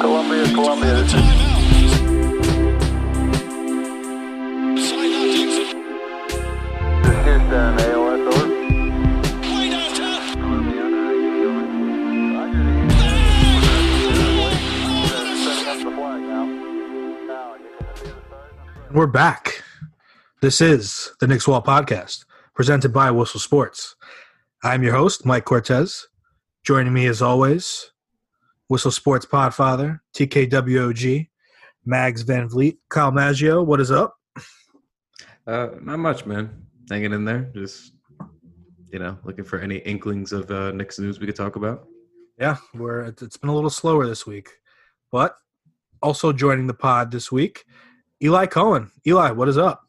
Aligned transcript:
Columbia, 0.00 0.44
Columbia. 0.54 0.94
This 4.74 4.90
is 4.90 5.34
Houston. 5.36 5.78
We're 18.92 19.06
back. 19.06 19.53
This 20.44 20.60
is 20.60 21.10
the 21.20 21.26
Knicks 21.26 21.48
Wall 21.48 21.62
Podcast, 21.62 22.26
presented 22.54 22.92
by 22.92 23.10
Whistle 23.10 23.40
Sports. 23.40 23.96
I'm 24.62 24.82
your 24.82 24.92
host, 24.92 25.24
Mike 25.24 25.46
Cortez. 25.46 26.06
Joining 26.64 26.92
me 26.92 27.06
as 27.06 27.22
always, 27.22 27.92
Whistle 28.68 28.90
Sports 28.90 29.24
Podfather, 29.24 30.00
TKWOG, 30.14 31.30
Mags 31.86 32.20
Van 32.20 32.46
Vliet, 32.46 32.76
Kyle 32.90 33.10
Maggio. 33.10 33.62
What 33.62 33.80
is 33.80 33.90
up? 33.90 34.16
Uh, 35.46 35.68
not 35.80 35.98
much, 35.98 36.26
man. 36.26 36.66
Hanging 36.90 37.14
in 37.14 37.24
there. 37.24 37.50
Just 37.54 37.94
you 38.92 38.98
know, 38.98 39.16
looking 39.24 39.44
for 39.44 39.60
any 39.60 39.76
inklings 39.76 40.34
of 40.34 40.50
uh, 40.50 40.72
Knicks 40.72 40.98
news 40.98 41.20
we 41.20 41.26
could 41.26 41.36
talk 41.36 41.56
about. 41.56 41.86
Yeah, 42.38 42.58
we're 42.74 43.00
it's 43.04 43.22
it's 43.22 43.38
been 43.38 43.48
a 43.48 43.54
little 43.54 43.70
slower 43.70 44.06
this 44.06 44.26
week, 44.26 44.50
but 45.10 45.38
also 46.02 46.34
joining 46.34 46.66
the 46.66 46.74
pod 46.74 47.12
this 47.12 47.32
week, 47.32 47.64
Eli 48.22 48.44
Cohen. 48.44 48.90
Eli, 49.06 49.30
what 49.30 49.48
is 49.48 49.56
up? 49.56 49.83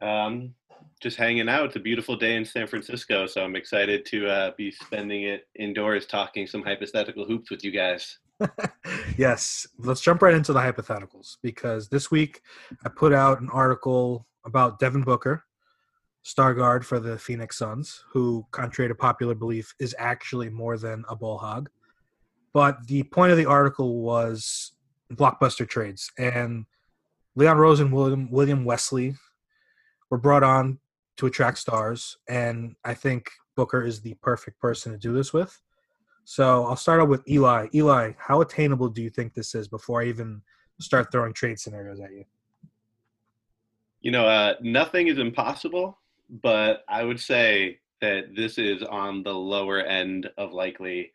Um, 0.00 0.54
just 1.00 1.16
hanging 1.16 1.48
out. 1.48 1.66
It's 1.66 1.76
a 1.76 1.80
beautiful 1.80 2.16
day 2.16 2.36
in 2.36 2.44
San 2.44 2.66
Francisco, 2.66 3.26
so 3.26 3.44
I'm 3.44 3.56
excited 3.56 4.06
to 4.06 4.28
uh, 4.28 4.50
be 4.56 4.70
spending 4.70 5.24
it 5.24 5.46
indoors 5.54 6.06
talking 6.06 6.46
some 6.46 6.62
hypothetical 6.62 7.24
hoops 7.24 7.50
with 7.50 7.62
you 7.64 7.70
guys. 7.70 8.18
yes, 9.16 9.66
let's 9.78 10.00
jump 10.00 10.22
right 10.22 10.34
into 10.34 10.52
the 10.52 10.60
hypotheticals 10.60 11.36
because 11.42 11.88
this 11.88 12.10
week 12.10 12.40
I 12.84 12.88
put 12.88 13.12
out 13.12 13.40
an 13.40 13.48
article 13.52 14.26
about 14.44 14.78
Devin 14.78 15.02
Booker, 15.02 15.44
star 16.22 16.54
guard 16.54 16.86
for 16.86 16.98
the 16.98 17.18
Phoenix 17.18 17.58
Suns, 17.58 18.04
who, 18.10 18.46
contrary 18.50 18.88
to 18.88 18.94
popular 18.94 19.34
belief, 19.34 19.74
is 19.78 19.94
actually 19.98 20.48
more 20.48 20.78
than 20.78 21.04
a 21.08 21.16
ball 21.16 21.38
hog. 21.38 21.68
But 22.52 22.86
the 22.86 23.02
point 23.02 23.32
of 23.32 23.38
the 23.38 23.46
article 23.46 24.00
was 24.00 24.72
blockbuster 25.12 25.68
trades, 25.68 26.10
and 26.18 26.64
Leon 27.34 27.58
Rose 27.58 27.80
and 27.80 27.92
William 27.92 28.30
William 28.30 28.64
Wesley 28.64 29.14
were 30.10 30.18
brought 30.18 30.42
on 30.42 30.78
to 31.16 31.26
attract 31.26 31.58
stars, 31.58 32.18
and 32.28 32.76
I 32.84 32.94
think 32.94 33.30
Booker 33.56 33.82
is 33.82 34.00
the 34.00 34.14
perfect 34.14 34.60
person 34.60 34.92
to 34.92 34.98
do 34.98 35.12
this 35.12 35.32
with. 35.32 35.60
So 36.24 36.66
I'll 36.66 36.76
start 36.76 37.00
out 37.00 37.08
with 37.08 37.26
Eli. 37.28 37.68
Eli, 37.74 38.12
how 38.18 38.40
attainable 38.40 38.88
do 38.88 39.02
you 39.02 39.10
think 39.10 39.32
this 39.32 39.54
is 39.54 39.68
before 39.68 40.02
I 40.02 40.06
even 40.06 40.42
start 40.80 41.10
throwing 41.10 41.32
trade 41.32 41.58
scenarios 41.58 42.00
at 42.00 42.12
you? 42.12 42.24
You 44.00 44.10
know, 44.10 44.26
uh, 44.26 44.54
nothing 44.60 45.06
is 45.06 45.18
impossible, 45.18 45.98
but 46.28 46.84
I 46.88 47.04
would 47.04 47.20
say 47.20 47.78
that 48.00 48.34
this 48.34 48.58
is 48.58 48.82
on 48.82 49.22
the 49.22 49.34
lower 49.34 49.80
end 49.80 50.28
of 50.36 50.52
likely. 50.52 51.12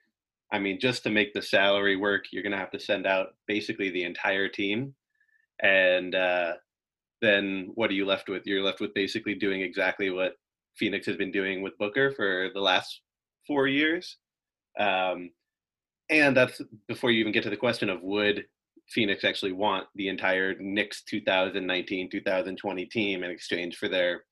I 0.52 0.60
mean, 0.60 0.80
just 0.80 1.04
to 1.04 1.10
make 1.10 1.34
the 1.34 1.42
salary 1.42 1.96
work, 1.96 2.26
you're 2.32 2.44
going 2.44 2.52
to 2.52 2.58
have 2.58 2.72
to 2.72 2.80
send 2.80 3.06
out 3.06 3.36
basically 3.48 3.90
the 3.90 4.04
entire 4.04 4.48
team. 4.48 4.96
And 5.62 6.16
uh, 6.16 6.54
then 7.22 7.72
what 7.76 7.90
are 7.90 7.94
you 7.94 8.06
left 8.06 8.30
with? 8.30 8.46
You're 8.46 8.64
left 8.64 8.80
with 8.80 8.94
basically 8.94 9.36
doing 9.36 9.62
exactly 9.62 10.10
what 10.10 10.34
Phoenix 10.76 11.06
has 11.06 11.18
been 11.18 11.32
doing 11.32 11.62
with 11.62 11.78
Booker 11.78 12.12
for 12.12 12.50
the 12.54 12.62
last 12.62 13.02
four 13.48 13.68
years. 13.68 14.18
Um, 14.80 15.32
and 16.10 16.36
that's 16.36 16.62
before 16.88 17.12
you 17.12 17.20
even 17.20 17.32
get 17.32 17.44
to 17.44 17.50
the 17.50 17.58
question 17.58 17.90
of 17.90 18.02
would 18.02 18.46
Phoenix 18.90 19.24
actually 19.24 19.54
want 19.54 19.88
the 19.96 20.10
entire 20.10 20.56
Knicks 20.60 21.04
2019 21.04 22.10
2020 22.10 22.86
team 22.86 23.24
in 23.24 23.32
exchange 23.32 23.78
for 23.78 23.88
their, 23.88 24.24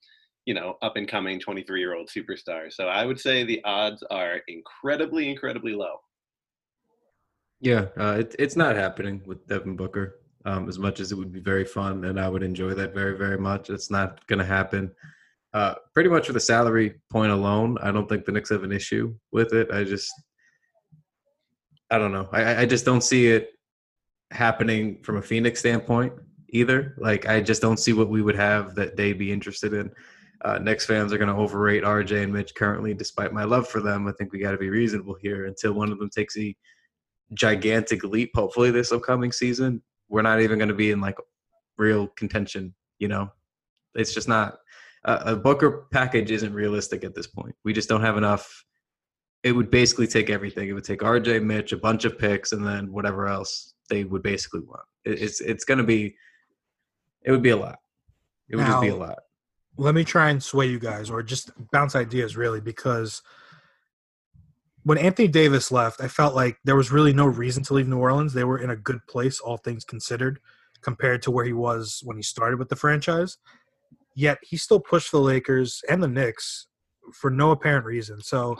you 0.46 0.54
know, 0.54 0.76
up 0.82 0.98
and 0.98 1.08
coming 1.08 1.40
23 1.40 1.80
year 1.80 1.96
old 1.96 2.10
superstar. 2.10 2.72
So 2.72 2.88
I 2.88 3.06
would 3.06 3.20
say 3.20 3.44
the 3.44 3.64
odds 3.64 4.04
are 4.10 4.42
incredibly, 4.48 5.30
incredibly 5.30 5.74
low. 5.74 5.98
Yeah, 7.62 7.88
uh, 7.98 8.18
it, 8.20 8.36
it's 8.40 8.56
not 8.56 8.76
happening 8.76 9.22
with 9.26 9.46
Devin 9.48 9.76
Booker. 9.76 10.20
Um, 10.50 10.68
as 10.68 10.80
much 10.80 11.00
as 11.00 11.12
it 11.12 11.16
would 11.16 11.32
be 11.32 11.40
very 11.40 11.64
fun, 11.64 12.06
and 12.06 12.20
I 12.20 12.28
would 12.28 12.42
enjoy 12.42 12.74
that 12.74 12.96
very, 12.96 13.16
very 13.16 13.38
much. 13.38 13.70
It's 13.70 13.92
not 13.92 14.26
going 14.26 14.40
to 14.40 14.46
happen. 14.46 14.90
Uh, 15.54 15.76
pretty 15.94 16.10
much 16.10 16.26
for 16.26 16.34
the 16.34 16.40
salary 16.40 16.96
point 17.12 17.32
alone, 17.32 17.78
I 17.84 17.92
don't 17.92 18.10
think 18.10 18.26
the 18.26 18.32
Knicks 18.32 18.50
have 18.50 18.64
an 18.64 18.72
issue 18.72 19.14
with 19.32 19.54
it. 19.54 19.70
I 19.72 19.84
just, 19.84 20.12
I 21.92 22.00
don't 22.00 22.12
know. 22.12 22.30
I, 22.32 22.62
I 22.62 22.66
just 22.66 22.84
don't 22.84 23.04
see 23.04 23.28
it 23.28 23.52
happening 24.32 25.04
from 25.04 25.18
a 25.18 25.22
Phoenix 25.22 25.60
standpoint 25.60 26.14
either. 26.50 26.96
Like, 26.98 27.28
I 27.28 27.42
just 27.42 27.62
don't 27.62 27.78
see 27.78 27.94
what 27.94 28.10
we 28.10 28.24
would 28.24 28.36
have 28.36 28.74
that 28.74 28.98
they'd 28.98 29.20
be 29.20 29.32
interested 29.32 29.74
in. 29.74 29.92
Uh, 30.46 30.58
Knicks 30.58 30.86
fans 30.86 31.14
are 31.14 31.20
going 31.20 31.30
to 31.30 31.40
overrate 31.40 31.84
RJ 31.84 32.24
and 32.24 32.34
Mitch 32.34 32.56
currently, 32.56 32.96
despite 32.96 33.34
my 33.34 33.44
love 33.44 33.68
for 33.68 33.82
them. 33.82 34.08
I 34.08 34.14
think 34.14 34.34
we 34.34 34.40
got 34.40 34.54
to 34.54 34.58
be 34.58 34.70
reasonable 34.70 35.16
here 35.22 35.46
until 35.46 35.74
one 35.74 35.92
of 35.92 36.00
them 36.00 36.10
takes 36.10 36.36
a 36.40 36.56
gigantic 37.36 38.04
leap, 38.04 38.32
hopefully, 38.34 38.72
this 38.72 38.92
upcoming 38.92 39.32
season. 39.32 39.84
We're 40.10 40.22
not 40.22 40.42
even 40.42 40.58
going 40.58 40.70
to 40.70 40.76
be 40.76 40.92
in 40.92 41.00
like 41.00 41.16
real 41.78 42.08
contention, 42.08 42.74
you 42.98 43.08
know? 43.08 43.32
It's 43.96 44.14
just 44.14 44.28
not 44.28 44.58
uh, 45.06 45.20
a 45.26 45.36
Booker 45.36 45.88
package 45.92 46.32
isn't 46.32 46.54
realistic 46.54 47.04
at 47.04 47.16
this 47.16 47.28
point. 47.28 47.56
We 47.64 47.74
just 47.74 47.90
don't 47.90 48.02
have 48.02 48.18
enough. 48.18 48.66
It 49.44 49.54
would 49.54 49.72
basically 49.72 50.08
take 50.08 50.30
everything. 50.30 50.68
It 50.68 50.74
would 50.74 50.84
take 50.84 51.00
RJ, 51.00 51.44
Mitch, 51.44 51.72
a 51.72 51.78
bunch 51.78 52.06
of 52.06 52.18
picks, 52.20 52.52
and 52.52 52.66
then 52.66 52.92
whatever 52.92 53.28
else 53.28 53.74
they 53.90 54.04
would 54.04 54.22
basically 54.22 54.60
want. 54.62 54.84
It, 55.06 55.22
it's 55.22 55.42
it's 55.42 55.64
going 55.64 55.78
to 55.78 55.84
be. 55.84 56.16
It 57.24 57.32
would 57.32 57.42
be 57.42 57.50
a 57.50 57.58
lot. 57.58 57.80
It 58.50 58.56
would 58.56 58.66
just 58.66 58.82
be 58.82 58.90
a 58.90 58.96
lot. 58.96 59.20
Let 59.78 59.96
me 59.96 60.04
try 60.04 60.30
and 60.30 60.42
sway 60.44 60.66
you 60.68 60.80
guys 60.80 61.10
or 61.10 61.24
just 61.24 61.52
bounce 61.72 61.96
ideas 61.96 62.36
really 62.36 62.60
because 62.60 63.22
when 64.90 64.98
Anthony 64.98 65.28
Davis 65.28 65.72
left, 65.72 66.02
I 66.02 66.08
felt 66.08 66.34
like 66.34 66.58
there 66.64 66.76
was 66.76 66.92
really 66.92 67.14
no 67.14 67.28
reason 67.28 67.62
to 67.66 67.76
leave 67.76 67.88
New 67.88 68.00
Orleans. 68.00 68.34
They 68.34 68.44
were 68.44 68.58
in 68.58 68.72
a 68.72 68.76
good 68.76 69.06
place, 69.06 69.40
all 69.40 69.58
things 69.58 69.86
considered, 69.86 70.40
compared 70.82 71.22
to 71.22 71.30
where 71.30 71.46
he 71.46 71.54
was 71.54 72.02
when 72.04 72.18
he 72.18 72.24
started 72.24 72.58
with 72.58 72.70
the 72.70 72.76
franchise. 72.76 73.38
Yet 74.16 74.40
he 74.42 74.58
still 74.58 74.80
pushed 74.80 75.12
the 75.12 75.20
Lakers 75.20 75.84
and 75.88 76.02
the 76.02 76.08
Knicks 76.08 76.70
for 77.14 77.30
no 77.30 77.52
apparent 77.52 77.86
reason. 77.86 78.20
So 78.24 78.56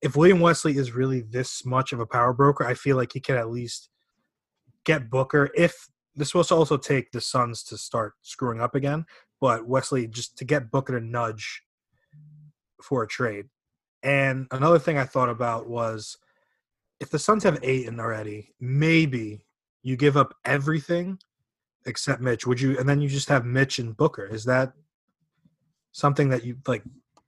if 0.00 0.16
William 0.16 0.40
Wesley 0.40 0.78
is 0.78 0.92
really 0.92 1.20
this 1.20 1.66
much 1.66 1.92
of 1.92 2.00
a 2.00 2.06
power 2.06 2.32
broker, 2.32 2.64
I 2.64 2.72
feel 2.72 2.96
like 2.96 3.12
he 3.12 3.20
can 3.20 3.36
at 3.36 3.50
least 3.50 3.90
get 4.84 5.10
Booker 5.10 5.50
if 5.54 5.88
this 6.14 6.34
was 6.34 6.50
also 6.50 6.78
take 6.78 7.12
the 7.12 7.20
Suns 7.20 7.62
to 7.64 7.76
start 7.76 8.14
screwing 8.22 8.62
up 8.62 8.74
again. 8.74 9.04
But 9.42 9.66
Wesley 9.66 10.06
just 10.06 10.38
to 10.38 10.46
get 10.46 10.70
Booker 10.70 10.98
to 10.98 11.04
nudge 11.04 11.60
for 12.80 13.02
a 13.02 13.06
trade. 13.06 13.50
And 14.06 14.46
another 14.52 14.78
thing 14.78 14.98
I 14.98 15.04
thought 15.04 15.28
about 15.28 15.68
was 15.68 16.16
if 17.00 17.10
the 17.10 17.18
Suns 17.18 17.42
have 17.42 17.58
eight 17.64 17.88
already, 17.98 18.54
maybe 18.60 19.44
you 19.82 19.96
give 19.96 20.16
up 20.16 20.32
everything 20.44 21.18
except 21.86 22.22
Mitch. 22.22 22.46
Would 22.46 22.60
you? 22.60 22.78
And 22.78 22.88
then 22.88 23.00
you 23.00 23.08
just 23.08 23.28
have 23.28 23.44
Mitch 23.44 23.80
and 23.80 23.96
Booker. 23.96 24.24
Is 24.24 24.44
that 24.44 24.72
something 25.90 26.28
that 26.28 26.44
you 26.44 26.56
like? 26.68 26.84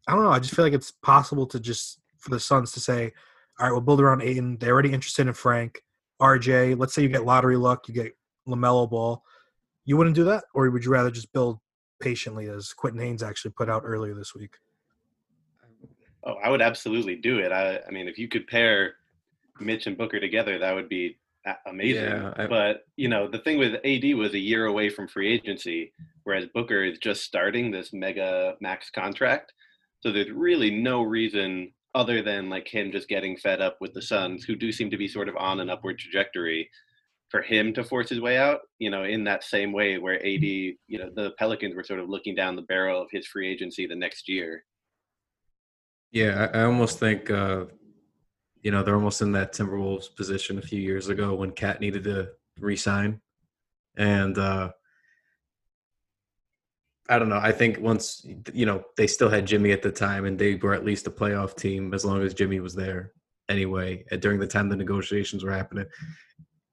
I 0.07 0.13
don't 0.13 0.23
know. 0.23 0.31
I 0.31 0.39
just 0.39 0.55
feel 0.55 0.65
like 0.65 0.73
it's 0.73 0.93
possible 0.93 1.47
to 1.49 1.59
just 1.59 1.99
for 2.17 2.31
the 2.31 2.39
Suns 2.39 2.71
to 2.73 2.81
say, 2.81 3.13
all 3.59 3.67
right, 3.67 3.73
we'll 3.73 3.81
build 3.81 4.01
around 4.01 4.23
Ayton. 4.23 4.57
They're 4.59 4.73
already 4.73 4.93
interested 4.93 5.27
in 5.27 5.35
Frank, 5.35 5.83
RJ. 6.23 6.79
Let's 6.79 6.95
say 6.95 7.03
you 7.03 7.09
get 7.09 7.25
lottery 7.25 7.57
luck, 7.57 7.89
you 7.89 7.95
get 7.95 8.17
Lamelo 8.47 8.89
Ball. 8.89 9.25
You 9.85 9.97
wouldn't 9.97 10.15
do 10.15 10.25
that, 10.25 10.45
or 10.55 10.71
would 10.71 10.85
you 10.85 10.93
rather 10.93 11.11
just 11.11 11.33
build 11.33 11.59
patiently, 12.01 12.47
as 12.47 12.73
Quentin 12.73 13.01
Haynes 13.01 13.25
actually 13.25 13.51
put 13.51 13.69
out 13.69 13.83
earlier 13.85 14.15
this 14.15 14.33
week? 14.33 14.59
Oh, 16.25 16.35
I 16.43 16.51
would 16.51 16.63
absolutely 16.63 17.17
do 17.17 17.39
it. 17.39 17.53
I, 17.53 17.81
I 17.87 17.91
mean, 17.91 18.09
if 18.09 18.19
you 18.19 18.29
could 18.29 18.47
pair 18.47 18.95
Mitch 19.61 19.87
and 19.87 19.97
Booker 19.97 20.21
together, 20.21 20.59
that 20.59 20.75
would 20.75 20.89
be 20.89 21.19
amazing. 21.67 22.05
Yeah, 22.05 22.35
I- 22.37 22.47
but 22.47 22.85
you 22.97 23.09
know, 23.09 23.29
the 23.29 23.39
thing 23.39 23.59
with 23.59 23.75
AD 23.85 24.15
was 24.15 24.35
a 24.35 24.39
year 24.39 24.67
away 24.67 24.89
from 24.91 25.09
free 25.09 25.33
agency, 25.33 25.93
whereas 26.25 26.47
Booker 26.53 26.83
is 26.85 26.99
just 26.99 27.23
starting 27.25 27.71
this 27.71 27.93
mega 27.93 28.57
max 28.61 28.91
contract. 28.91 29.53
So 30.01 30.13
there's 30.13 30.31
really 30.31 30.71
no 30.71 31.03
reason 31.03 31.73
other 31.95 32.23
than 32.23 32.51
like 32.51 32.69
him 32.69 32.93
just 32.93 33.09
getting 33.09 33.37
fed 33.37 33.61
up 33.61 33.79
with 33.81 33.95
the 33.95 34.03
Suns, 34.03 34.45
who 34.45 34.55
do 34.55 34.71
seem 34.71 34.91
to 34.91 34.97
be 34.99 35.09
sort 35.09 35.29
of 35.29 35.37
on 35.37 35.59
an 35.61 35.71
upward 35.71 35.99
trajectory, 35.99 36.69
for 37.31 37.43
him 37.43 37.73
to 37.75 37.83
force 37.85 38.09
his 38.09 38.21
way 38.21 38.37
out. 38.37 38.61
You 38.79 38.91
know, 38.91 39.05
in 39.05 39.25
that 39.25 39.43
same 39.45 39.73
way 39.73 39.99
where 39.99 40.25
AD, 40.25 40.43
you 40.43 40.77
know, 40.99 41.11
the 41.15 41.33
Pelicans 41.39 41.75
were 41.75 41.83
sort 41.85 42.01
of 42.01 42.09
looking 42.09 42.35
down 42.35 42.57
the 42.57 42.63
barrel 42.63 43.01
of 43.03 43.09
his 43.11 43.27
free 43.27 43.49
agency 43.51 43.87
the 43.87 43.95
next 43.97 44.29
year. 44.29 44.65
Yeah, 46.11 46.49
I, 46.53 46.61
I 46.61 46.65
almost 46.65 46.99
think 46.99 47.31
uh, 47.31 47.67
you 48.63 48.71
know 48.71 48.83
they're 48.83 48.95
almost 48.95 49.23
in 49.23 49.33
that 49.33 49.53
Timberwolves 49.53 50.15
position 50.15 50.59
a 50.59 50.63
few 50.63 50.81
years 50.81 51.09
ago 51.09 51.35
when 51.35 51.53
KAT 51.53 51.81
needed 51.81 52.05
to 52.05 52.31
resign, 52.59 53.21
and 53.97 54.37
uh, 54.39 54.71
I 57.09 57.19
don't 57.19 57.29
know. 57.29 57.41
I 57.43 57.53
think 57.53 57.79
once 57.81 58.27
you 58.53 58.67
know 58.67 58.85
they 58.97 59.07
still 59.07 59.29
had 59.29 59.47
Jimmy 59.47 59.73
at 59.73 59.83
the 59.83 59.93
time, 59.93 60.25
and 60.25 60.39
they 60.39 60.55
were 60.55 60.75
at 60.75 60.85
least 60.85 61.07
a 61.07 61.11
playoff 61.11 61.57
team 61.57 61.95
as 61.95 62.05
long 62.05 62.23
as 62.23 62.35
Jimmy 62.35 62.61
was 62.61 62.75
there. 62.75 63.13
Anyway, 63.49 64.05
during 64.19 64.39
the 64.39 64.47
time 64.47 64.69
the 64.69 64.77
negotiations 64.77 65.43
were 65.43 65.53
happening, 65.53 65.87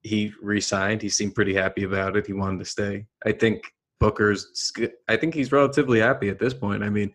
he 0.02 0.34
re-signed. 0.42 1.02
He 1.02 1.08
seemed 1.08 1.34
pretty 1.34 1.54
happy 1.54 1.84
about 1.84 2.18
it. 2.18 2.28
He 2.28 2.34
wanted 2.34 2.60
to 2.60 2.66
stay. 2.66 3.06
I 3.26 3.32
think 3.32 3.64
Booker's. 4.00 4.72
I 5.08 5.16
think 5.16 5.34
he's 5.34 5.54
relatively 5.54 6.00
happy 6.00 6.30
at 6.30 6.40
this 6.40 6.54
point. 6.54 6.84
I 6.84 6.90
mean, 6.90 7.14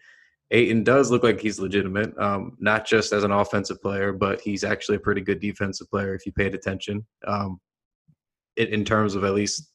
Ayton 0.52 0.82
does 0.82 1.10
look 1.10 1.22
like 1.22 1.40
he's 1.40 1.60
legitimate, 1.60 2.16
um, 2.18 2.56
not 2.58 2.84
just 2.84 3.12
as 3.12 3.22
an 3.22 3.30
offensive 3.30 3.80
player, 3.80 4.12
but 4.12 4.40
he's 4.40 4.64
actually 4.64 4.96
a 4.96 5.00
pretty 5.00 5.20
good 5.20 5.40
defensive 5.40 5.88
player 5.90 6.14
if 6.14 6.26
you 6.26 6.32
paid 6.32 6.54
attention. 6.54 7.06
Um, 7.26 7.60
it, 8.56 8.70
in 8.70 8.84
terms 8.84 9.14
of 9.14 9.24
at 9.24 9.34
least, 9.34 9.70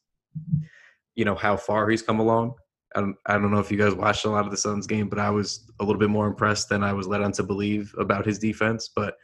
you 1.15 1.23
know, 1.23 1.35
how 1.35 1.55
far 1.55 1.89
he's 1.89 2.01
come 2.01 2.19
along. 2.19 2.55
I 2.93 3.01
don't, 3.01 3.15
I 3.25 3.33
don't 3.33 3.51
know 3.51 3.59
if 3.59 3.71
you 3.71 3.77
guys 3.77 3.93
watched 3.93 4.25
a 4.25 4.29
lot 4.29 4.45
of 4.45 4.51
the 4.51 4.57
Suns 4.57 4.85
game, 4.85 5.07
but 5.07 5.19
I 5.19 5.29
was 5.29 5.71
a 5.79 5.83
little 5.83 5.99
bit 5.99 6.09
more 6.09 6.27
impressed 6.27 6.67
than 6.67 6.83
I 6.83 6.91
was 6.91 7.07
led 7.07 7.21
on 7.21 7.31
to 7.33 7.43
believe 7.43 7.93
about 7.97 8.25
his 8.25 8.37
defense. 8.37 8.89
But 8.93 9.15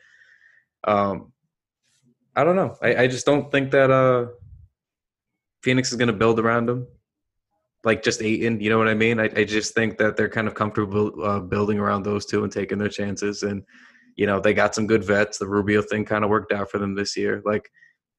um, 0.86 1.34
I 2.36 2.46
don't 2.46 2.56
know. 2.56 2.78
I, 2.82 2.96
I 2.96 3.08
just 3.08 3.26
don't 3.26 3.52
think 3.52 3.72
that 3.72 3.92
uh, 3.92 4.28
Phoenix 5.64 5.92
is 5.92 5.98
going 5.98 6.08
to 6.08 6.14
build 6.14 6.40
around 6.40 6.70
him 6.70 6.88
like 7.84 8.04
just 8.04 8.22
Ayton. 8.22 8.60
You 8.60 8.70
know 8.70 8.78
what 8.78 8.88
I 8.88 8.94
mean? 8.94 9.20
I, 9.20 9.30
I 9.36 9.44
just 9.44 9.74
think 9.74 9.98
that 9.98 10.16
they're 10.16 10.30
kind 10.30 10.48
of 10.48 10.54
comfortable 10.54 11.14
uh, 11.24 11.40
building 11.40 11.80
around 11.80 12.04
those 12.04 12.26
two 12.26 12.44
and 12.44 12.52
taking 12.52 12.78
their 12.78 12.90
chances. 12.90 13.44
And 13.44 13.64
you 14.16 14.26
know 14.26 14.40
they 14.40 14.54
got 14.54 14.76
some 14.76 14.88
good 14.88 15.04
vets. 15.04 15.38
The 15.38 15.48
Rubio 15.48 15.82
thing 15.82 16.06
kind 16.06 16.24
of 16.24 16.30
worked 16.30 16.52
out 16.52 16.70
for 16.70 16.78
them 16.78 16.96
this 16.96 17.18
year. 17.18 17.42
Like 17.46 17.70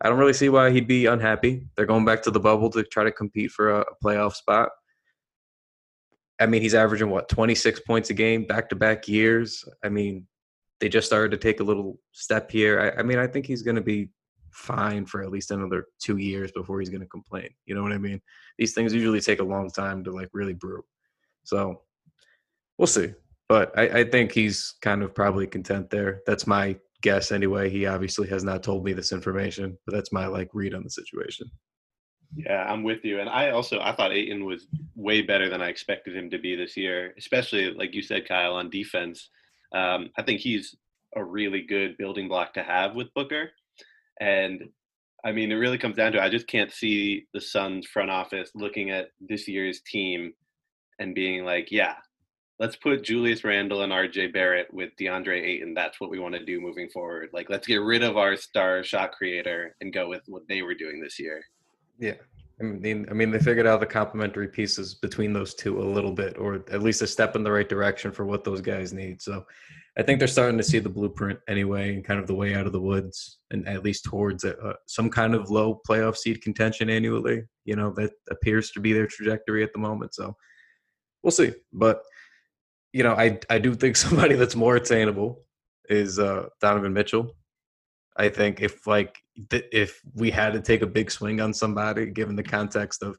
I 0.01 0.09
don't 0.09 0.19
really 0.19 0.33
see 0.33 0.49
why 0.49 0.71
he'd 0.71 0.89
be 0.89 1.07
unhappy. 1.07 1.67
They're 1.77 1.87
going 1.87 2.05
back 2.05 2.23
to 2.23 2.31
the 2.31 2.41
bubble 2.41 2.71
to 2.71 2.83
try 2.83 3.05
to 3.05 3.13
compete 3.13 3.53
for 3.53 3.71
a, 3.71 3.81
a 3.81 4.05
playoff 4.05 4.35
spot. 4.35 4.71
I 6.41 6.47
mean, 6.47 6.61
he's 6.61 6.75
averaging 6.75 7.09
what 7.09 7.29
26 7.29 7.81
points 7.81 8.11
a 8.11 8.15
game 8.15 8.45
back 8.45 8.69
to 8.71 8.77
back 8.77 9.07
years. 9.07 9.65
I 9.85 9.91
mean, 9.91 10.27
they 10.81 10.89
just 10.89 11.07
started 11.07 11.31
to 11.31 11.37
take 11.37 11.61
a 11.61 11.65
little 11.65 12.01
step 12.11 12.51
here. 12.51 12.81
I, 12.81 13.01
I 13.01 13.03
mean, 13.05 13.19
I 13.19 13.29
think 13.29 13.47
he's 13.47 13.63
going 13.63 13.77
to 13.77 13.83
be 13.83 14.11
fine 14.53 15.07
for 15.07 15.23
at 15.23 15.31
least 15.31 15.51
another 15.51 15.87
two 16.01 16.17
years 16.17 16.53
before 16.53 16.81
he's 16.81 16.89
going 16.89 17.01
to 17.01 17.07
complain. 17.07 17.49
You 17.67 17.75
know 17.75 17.83
what 17.83 17.93
I 17.93 17.99
mean? 17.99 18.21
These 18.59 18.75
things 18.75 18.93
usually 18.93 19.21
take 19.21 19.41
a 19.41 19.45
long 19.45 19.71
time 19.71 20.05
to 20.05 20.11
like 20.11 20.29
really 20.33 20.55
brew. 20.55 20.83
So 21.45 21.83
we'll 22.79 22.87
see. 22.87 23.13
But 23.49 23.77
I, 23.79 24.01
I 24.01 24.05
think 24.05 24.33
he's 24.33 24.75
kind 24.81 25.03
of 25.03 25.15
probably 25.15 25.47
content 25.47 25.91
there. 25.91 26.23
That's 26.27 26.47
my 26.47 26.77
guess 27.03 27.33
anyway. 27.33 27.69
He 27.69 27.87
obviously 27.87 28.29
has 28.29 28.45
not 28.45 28.63
told 28.63 28.85
me 28.85 28.93
this 28.93 29.13
information, 29.13 29.77
but 29.85 29.95
that's 29.95 30.13
my 30.13 30.27
like 30.27 30.49
read 30.55 30.75
on 30.75 30.85
the 30.85 30.91
situation. 30.91 31.51
Yeah, 32.35 32.65
I'm 32.65 32.83
with 32.83 33.05
you. 33.05 33.21
And 33.21 33.29
I 33.29 33.51
also 33.51 33.81
I 33.81 33.95
thought 33.95 34.13
Ayton 34.13 34.47
was 34.47 34.67
way 34.95 35.21
better 35.21 35.51
than 35.51 35.61
I 35.61 35.69
expected 35.69 36.17
him 36.17 36.31
to 36.31 36.39
be 36.39 36.57
this 36.57 36.77
year, 36.77 37.13
especially 37.19 37.73
like 37.75 37.95
you 37.95 38.03
said, 38.03 38.27
Kyle, 38.27 38.55
on 38.55 38.71
defense. 38.71 39.29
Um, 39.75 40.11
I 40.17 40.23
think 40.23 40.41
he's 40.41 40.75
a 41.15 41.23
really 41.23 41.63
good 41.63 41.99
building 41.99 42.29
block 42.29 42.55
to 42.55 42.63
have 42.63 42.95
with 42.95 43.13
Booker. 43.15 43.51
And 44.23 44.69
I 45.25 45.33
mean, 45.33 45.51
it 45.51 45.57
really 45.57 45.79
comes 45.79 45.97
down 45.97 46.13
to 46.13 46.23
I 46.23 46.31
just 46.31 46.47
can't 46.47 46.73
see 46.73 47.27
the 47.35 47.41
Suns 47.41 47.89
front 47.89 48.09
office 48.09 48.51
looking 48.55 48.91
at 48.91 49.09
this 49.21 49.49
year's 49.49 49.81
team 49.81 50.33
and 51.01 51.13
being 51.13 51.45
like, 51.45 51.73
yeah, 51.73 51.95
let's 52.61 52.77
put 52.77 53.03
Julius 53.03 53.43
Randle 53.43 53.83
and 53.83 53.93
RJ 53.93 54.33
Barrett 54.33 54.73
with 54.73 54.91
DeAndre 54.99 55.43
Ayton. 55.43 55.75
That's 55.75 56.01
what 56.01 56.09
we 56.09 56.21
want 56.21 56.35
to 56.35 56.45
do 56.45 56.61
moving 56.61 56.89
forward. 56.91 57.31
Like, 57.33 57.51
let's 57.51 57.67
get 57.67 57.83
rid 57.83 58.05
of 58.05 58.17
our 58.17 58.37
star 58.37 58.85
shot 58.85 59.11
creator 59.11 59.75
and 59.81 59.93
go 59.93 60.09
with 60.09 60.23
what 60.27 60.47
they 60.49 60.63
were 60.63 60.75
doing 60.75 61.01
this 61.01 61.19
year. 61.19 61.43
Yeah. 61.99 62.15
I 62.61 62.65
mean, 62.65 63.07
I 63.11 63.15
mean, 63.15 63.31
they 63.31 63.39
figured 63.39 63.67
out 63.67 63.81
the 63.81 63.87
complementary 63.87 64.49
pieces 64.49 64.95
between 64.95 65.33
those 65.33 65.55
two 65.55 65.81
a 65.81 65.85
little 65.85 66.13
bit, 66.13 66.39
or 66.39 66.65
at 66.71 66.83
least 66.83 67.03
a 67.03 67.07
step 67.07 67.35
in 67.35 67.43
the 67.43 67.51
right 67.51 67.69
direction 67.69 68.13
for 68.13 68.25
what 68.25 68.45
those 68.45 68.61
guys 68.61 68.93
need. 68.93 69.21
So, 69.23 69.45
I 69.99 70.03
think 70.03 70.19
they're 70.19 70.29
starting 70.29 70.57
to 70.57 70.65
see 70.65 70.79
the 70.79 70.89
blueprint 70.89 71.39
anyway, 71.49 71.95
and 71.95 72.05
kind 72.05 72.19
of 72.19 72.27
the 72.27 72.35
way 72.35 72.55
out 72.55 72.67
of 72.67 72.73
the 72.73 72.81
woods, 72.81 73.39
and 73.51 73.69
at 73.69 73.85
least 73.85 74.05
towards 74.05 74.45
a, 74.45 74.57
uh, 74.59 74.75
some 74.87 75.11
kind 75.11 75.35
of 75.35 75.51
low 75.51 75.81
playoff 75.87 76.17
seed 76.17 76.41
contention 76.43 76.89
annually. 76.89 77.43
You 77.65 77.77
know, 77.77 77.93
that 77.97 78.13
appears 78.31 78.71
to 78.73 78.81
be 78.81 78.93
their 78.93 79.07
trajectory 79.07 79.63
at 79.63 79.73
the 79.73 79.79
moment. 79.79 80.15
So, 80.15 80.37
we'll 81.23 81.31
see. 81.31 81.53
But 81.73 82.03
you 82.93 83.03
know, 83.03 83.15
I 83.15 83.39
I 83.51 83.59
do 83.59 83.75
think 83.75 83.97
somebody 84.07 84.35
that's 84.35 84.57
more 84.57 84.77
attainable 84.77 85.43
is 85.89 86.19
uh, 86.19 86.47
Donovan 86.61 86.93
Mitchell. 86.93 87.35
I 88.17 88.29
think 88.29 88.61
if 88.61 88.87
like 88.87 89.19
th- 89.51 89.69
if 89.73 90.01
we 90.15 90.31
had 90.31 90.53
to 90.53 90.61
take 90.61 90.83
a 90.83 90.87
big 90.87 91.11
swing 91.11 91.41
on 91.41 91.55
somebody, 91.55 92.07
given 92.07 92.37
the 92.37 92.43
context 92.43 93.03
of 93.03 93.17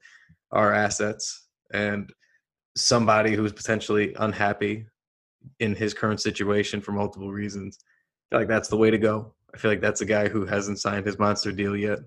our 0.51 0.74
assets 0.74 1.48
and 1.74 2.12
somebody 2.75 3.34
who's 3.34 3.54
potentially 3.54 4.16
unhappy 4.19 4.86
in 5.60 5.75
his 5.75 5.94
current 5.94 6.22
situation 6.22 6.81
for 6.81 6.92
multiple 6.92 7.31
reasons, 7.31 7.80
I 7.81 8.36
feel 8.36 8.40
like 8.42 8.50
that's 8.50 8.69
the 8.69 8.78
way 8.78 8.92
to 8.92 8.98
go. 8.98 9.34
I 9.54 9.57
feel 9.57 9.72
like 9.72 9.81
that's 9.81 10.01
a 10.01 10.06
guy 10.06 10.28
who 10.28 10.45
hasn't 10.45 10.80
signed 10.80 11.06
his 11.06 11.19
monster 11.19 11.51
deal 11.51 11.75
yet. 11.75 12.00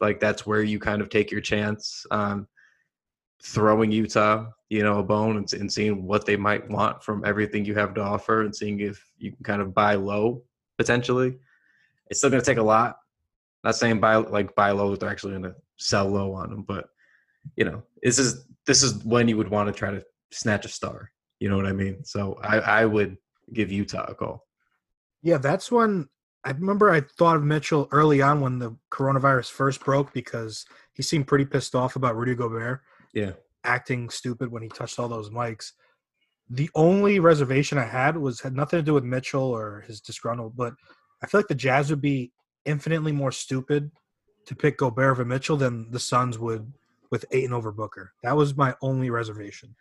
Like 0.00 0.20
that's 0.20 0.46
where 0.46 0.62
you 0.62 0.78
kind 0.78 1.00
of 1.00 1.08
take 1.08 1.30
your 1.30 1.40
chance 1.40 2.04
on 2.10 2.46
throwing 3.42 3.90
Utah, 3.90 4.46
you 4.68 4.82
know, 4.82 4.98
a 4.98 5.02
bone 5.02 5.36
and, 5.36 5.52
and 5.54 5.72
seeing 5.72 6.06
what 6.06 6.26
they 6.26 6.36
might 6.36 6.68
want 6.70 7.02
from 7.02 7.24
everything 7.24 7.64
you 7.64 7.74
have 7.74 7.94
to 7.94 8.00
offer 8.00 8.42
and 8.42 8.54
seeing 8.54 8.80
if 8.80 9.04
you 9.18 9.32
can 9.32 9.44
kind 9.44 9.62
of 9.62 9.74
buy 9.74 9.94
low 9.94 10.42
potentially. 10.78 11.38
It's 12.08 12.20
still 12.20 12.30
going 12.30 12.42
to 12.42 12.46
take 12.46 12.58
a 12.58 12.62
lot. 12.62 12.96
Not 13.64 13.76
saying 13.76 14.00
buy 14.00 14.16
like 14.16 14.54
buy 14.54 14.70
low, 14.72 14.94
they're 14.96 15.08
actually 15.08 15.32
going 15.32 15.44
to 15.44 15.54
sell 15.78 16.08
low 16.08 16.32
on 16.34 16.50
them, 16.50 16.64
but 16.66 16.86
you 17.56 17.64
know, 17.64 17.82
this 18.02 18.18
is 18.18 18.46
this 18.66 18.82
is 18.82 19.04
when 19.04 19.28
you 19.28 19.36
would 19.36 19.48
want 19.48 19.68
to 19.68 19.72
try 19.72 19.90
to 19.90 20.04
snatch 20.32 20.64
a 20.64 20.68
star. 20.68 21.10
You 21.38 21.48
know 21.48 21.56
what 21.56 21.66
I 21.66 21.72
mean? 21.72 22.04
So 22.04 22.38
I 22.42 22.58
I 22.58 22.84
would 22.86 23.16
give 23.52 23.70
Utah 23.70 24.06
a 24.08 24.14
call. 24.14 24.46
Yeah, 25.22 25.38
that's 25.38 25.70
when 25.70 26.08
I 26.44 26.50
remember 26.50 26.90
I 26.90 27.02
thought 27.18 27.36
of 27.36 27.44
Mitchell 27.44 27.88
early 27.92 28.20
on 28.20 28.40
when 28.40 28.58
the 28.58 28.76
coronavirus 28.90 29.50
first 29.50 29.84
broke 29.84 30.12
because 30.12 30.64
he 30.92 31.02
seemed 31.02 31.28
pretty 31.28 31.44
pissed 31.44 31.74
off 31.74 31.96
about 31.96 32.16
Rudy 32.16 32.34
Gobert. 32.34 32.80
Yeah. 33.14 33.32
Acting 33.64 34.10
stupid 34.10 34.50
when 34.50 34.62
he 34.62 34.68
touched 34.68 34.98
all 34.98 35.08
those 35.08 35.30
mics. 35.30 35.72
The 36.50 36.68
only 36.74 37.20
reservation 37.20 37.78
I 37.78 37.84
had 37.84 38.16
was 38.16 38.40
had 38.40 38.56
nothing 38.56 38.78
to 38.78 38.82
do 38.82 38.94
with 38.94 39.04
Mitchell 39.04 39.44
or 39.44 39.84
his 39.86 40.00
disgruntled, 40.00 40.56
but 40.56 40.74
I 41.22 41.26
feel 41.26 41.38
like 41.38 41.48
the 41.48 41.54
Jazz 41.54 41.90
would 41.90 42.00
be 42.00 42.32
infinitely 42.64 43.12
more 43.12 43.32
stupid 43.32 43.90
to 44.46 44.56
pick 44.56 44.78
Gobert 44.78 45.12
over 45.12 45.24
Mitchell 45.24 45.56
than 45.56 45.90
the 45.90 46.00
Suns 46.00 46.38
would 46.38 46.72
with 47.10 47.24
Ayton 47.30 47.52
over 47.52 47.70
Booker. 47.70 48.12
That 48.22 48.36
was 48.36 48.56
my 48.56 48.74
only 48.82 49.10
reservation. 49.10 49.74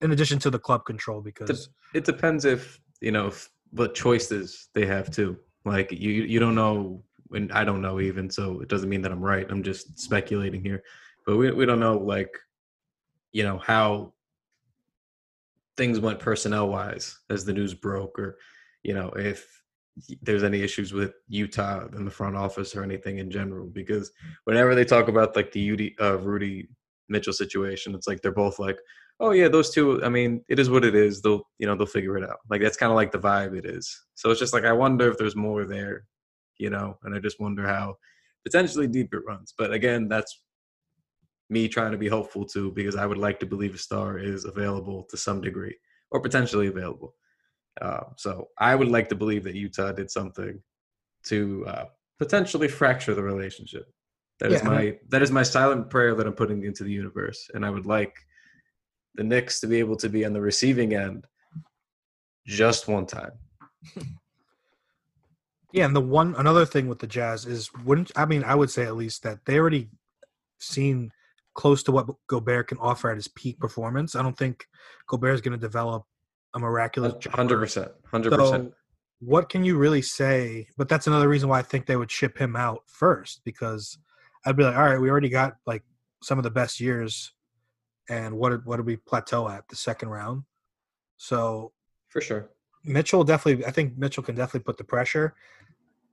In 0.00 0.12
addition 0.12 0.38
to 0.40 0.50
the 0.50 0.58
club 0.58 0.84
control, 0.84 1.20
because 1.20 1.68
it 1.94 2.04
depends 2.04 2.44
if 2.44 2.80
you 3.00 3.12
know 3.12 3.26
if, 3.26 3.50
what 3.70 3.94
choices 3.94 4.68
they 4.74 4.86
have 4.86 5.10
too. 5.10 5.36
Like 5.64 5.92
you, 5.92 6.10
you 6.10 6.40
don't 6.40 6.54
know, 6.54 7.02
and 7.32 7.52
I 7.52 7.64
don't 7.64 7.82
know 7.82 8.00
even, 8.00 8.30
so 8.30 8.60
it 8.60 8.68
doesn't 8.68 8.88
mean 8.88 9.02
that 9.02 9.12
I'm 9.12 9.20
right. 9.20 9.46
I'm 9.50 9.62
just 9.62 10.00
speculating 10.00 10.62
here, 10.62 10.82
but 11.26 11.36
we 11.36 11.50
we 11.52 11.66
don't 11.66 11.80
know 11.80 11.98
like, 11.98 12.34
you 13.32 13.42
know 13.42 13.58
how 13.58 14.14
things 15.76 16.00
went 16.00 16.18
personnel 16.18 16.68
wise 16.68 17.18
as 17.28 17.44
the 17.44 17.52
news 17.52 17.74
broke, 17.74 18.18
or 18.18 18.38
you 18.82 18.94
know 18.94 19.10
if 19.10 19.59
there's 20.22 20.44
any 20.44 20.62
issues 20.62 20.92
with 20.92 21.14
Utah 21.28 21.86
in 21.96 22.04
the 22.04 22.10
front 22.10 22.36
office 22.36 22.74
or 22.74 22.82
anything 22.82 23.18
in 23.18 23.30
general. 23.30 23.66
Because 23.66 24.10
whenever 24.44 24.74
they 24.74 24.84
talk 24.84 25.08
about 25.08 25.36
like 25.36 25.52
the 25.52 25.94
uh, 26.00 26.18
Rudy 26.18 26.68
Mitchell 27.08 27.32
situation, 27.32 27.94
it's 27.94 28.06
like 28.06 28.22
they're 28.22 28.32
both 28.32 28.58
like, 28.58 28.78
"Oh 29.18 29.30
yeah, 29.32 29.48
those 29.48 29.70
two. 29.70 30.02
I 30.04 30.08
mean, 30.08 30.44
it 30.48 30.58
is 30.58 30.70
what 30.70 30.84
it 30.84 30.94
is. 30.94 31.22
They'll 31.22 31.42
you 31.58 31.66
know 31.66 31.76
they'll 31.76 31.86
figure 31.86 32.16
it 32.16 32.24
out." 32.28 32.38
Like 32.48 32.60
that's 32.62 32.76
kind 32.76 32.90
of 32.90 32.96
like 32.96 33.12
the 33.12 33.18
vibe 33.18 33.56
it 33.56 33.66
is. 33.66 33.94
So 34.14 34.30
it's 34.30 34.40
just 34.40 34.54
like 34.54 34.64
I 34.64 34.72
wonder 34.72 35.10
if 35.10 35.18
there's 35.18 35.36
more 35.36 35.64
there, 35.64 36.04
you 36.58 36.70
know, 36.70 36.98
and 37.04 37.14
I 37.14 37.18
just 37.18 37.40
wonder 37.40 37.66
how 37.66 37.96
potentially 38.44 38.86
deep 38.86 39.12
it 39.14 39.24
runs. 39.26 39.54
But 39.56 39.72
again, 39.72 40.08
that's 40.08 40.40
me 41.50 41.68
trying 41.68 41.92
to 41.92 41.98
be 41.98 42.08
hopeful 42.08 42.44
too, 42.46 42.70
because 42.72 42.96
I 42.96 43.06
would 43.06 43.18
like 43.18 43.40
to 43.40 43.46
believe 43.46 43.74
a 43.74 43.78
star 43.78 44.18
is 44.18 44.44
available 44.44 45.04
to 45.10 45.16
some 45.16 45.40
degree 45.40 45.76
or 46.12 46.20
potentially 46.20 46.68
available. 46.68 47.14
Uh, 47.80 48.04
so 48.16 48.48
I 48.58 48.74
would 48.74 48.88
like 48.88 49.08
to 49.08 49.14
believe 49.14 49.44
that 49.44 49.54
Utah 49.54 49.92
did 49.92 50.10
something 50.10 50.60
to 51.26 51.64
uh, 51.66 51.84
potentially 52.18 52.68
fracture 52.68 53.14
the 53.14 53.22
relationship. 53.22 53.86
That 54.40 54.50
yeah, 54.50 54.56
is 54.56 54.64
my 54.64 54.98
that 55.08 55.22
is 55.22 55.30
my 55.30 55.42
silent 55.42 55.90
prayer 55.90 56.14
that 56.14 56.26
I'm 56.26 56.32
putting 56.32 56.64
into 56.64 56.84
the 56.84 56.92
universe, 56.92 57.50
and 57.54 57.64
I 57.64 57.70
would 57.70 57.86
like 57.86 58.14
the 59.14 59.24
Knicks 59.24 59.60
to 59.60 59.66
be 59.66 59.78
able 59.78 59.96
to 59.96 60.08
be 60.08 60.24
on 60.24 60.32
the 60.32 60.40
receiving 60.40 60.94
end 60.94 61.26
just 62.46 62.88
one 62.88 63.06
time. 63.06 63.32
Yeah, 65.72 65.86
and 65.86 65.94
the 65.94 66.00
one 66.00 66.34
another 66.36 66.66
thing 66.66 66.88
with 66.88 66.98
the 66.98 67.06
Jazz 67.06 67.46
is 67.46 67.70
wouldn't 67.84 68.10
I 68.16 68.24
mean 68.24 68.42
I 68.42 68.54
would 68.54 68.70
say 68.70 68.84
at 68.84 68.96
least 68.96 69.22
that 69.22 69.38
they 69.46 69.58
already 69.58 69.88
seen 70.58 71.12
close 71.54 71.82
to 71.84 71.92
what 71.92 72.08
Gobert 72.28 72.68
can 72.68 72.78
offer 72.78 73.10
at 73.10 73.16
his 73.16 73.28
peak 73.28 73.58
performance. 73.58 74.14
I 74.14 74.22
don't 74.22 74.36
think 74.36 74.66
Gobert 75.08 75.34
is 75.34 75.40
going 75.40 75.58
to 75.58 75.58
develop 75.58 76.04
a 76.54 76.58
miraculous 76.58 77.14
hundred 77.26 77.58
percent, 77.58 77.92
hundred 78.06 78.32
percent. 78.32 78.72
What 79.20 79.48
can 79.48 79.64
you 79.64 79.76
really 79.76 80.02
say? 80.02 80.68
But 80.76 80.88
that's 80.88 81.06
another 81.06 81.28
reason 81.28 81.48
why 81.48 81.58
I 81.58 81.62
think 81.62 81.86
they 81.86 81.96
would 81.96 82.10
ship 82.10 82.38
him 82.38 82.56
out 82.56 82.82
first 82.86 83.42
because 83.44 83.98
I'd 84.46 84.56
be 84.56 84.64
like, 84.64 84.76
all 84.76 84.84
right, 84.84 85.00
we 85.00 85.10
already 85.10 85.28
got 85.28 85.56
like 85.66 85.82
some 86.22 86.38
of 86.38 86.44
the 86.44 86.50
best 86.50 86.80
years 86.80 87.32
and 88.08 88.36
what 88.36 88.50
did 88.50 88.64
what 88.64 88.76
did 88.76 88.86
we 88.86 88.96
plateau 88.96 89.48
at 89.48 89.68
the 89.68 89.76
second 89.76 90.08
round? 90.08 90.44
So 91.16 91.72
For 92.08 92.20
sure. 92.20 92.50
Mitchell 92.84 93.24
definitely. 93.24 93.64
I 93.66 93.70
think 93.70 93.98
Mitchell 93.98 94.22
can 94.22 94.34
definitely 94.34 94.64
put 94.64 94.78
the 94.78 94.84
pressure. 94.84 95.34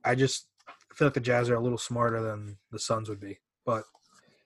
I 0.04 0.14
just 0.14 0.46
feel 0.94 1.06
like 1.06 1.14
the 1.14 1.20
Jazz 1.20 1.48
are 1.50 1.56
a 1.56 1.60
little 1.60 1.78
smarter 1.78 2.22
than 2.22 2.58
the 2.70 2.78
Suns 2.78 3.08
would 3.08 3.20
be, 3.20 3.38
but 3.64 3.84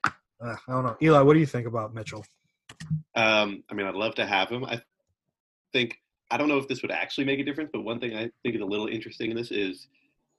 uh, 0.03 0.55
I 0.67 0.71
don't 0.71 0.83
know. 0.83 0.97
Eli, 1.01 1.21
what 1.21 1.33
do 1.33 1.39
you 1.39 1.45
think 1.45 1.67
about 1.67 1.93
Mitchell? 1.93 2.25
Um, 3.15 3.63
I 3.69 3.73
mean, 3.73 3.87
I'd 3.87 3.95
love 3.95 4.15
to 4.15 4.25
have 4.25 4.49
him. 4.49 4.65
I 4.65 4.81
think 5.73 5.97
I 6.31 6.37
don't 6.37 6.49
know 6.49 6.57
if 6.57 6.67
this 6.67 6.81
would 6.81 6.91
actually 6.91 7.25
make 7.25 7.39
a 7.39 7.43
difference, 7.43 7.69
but 7.71 7.83
one 7.83 7.99
thing 7.99 8.15
I 8.15 8.29
think 8.41 8.55
is 8.55 8.61
a 8.61 8.65
little 8.65 8.87
interesting 8.87 9.29
in 9.29 9.37
this 9.37 9.51
is, 9.51 9.87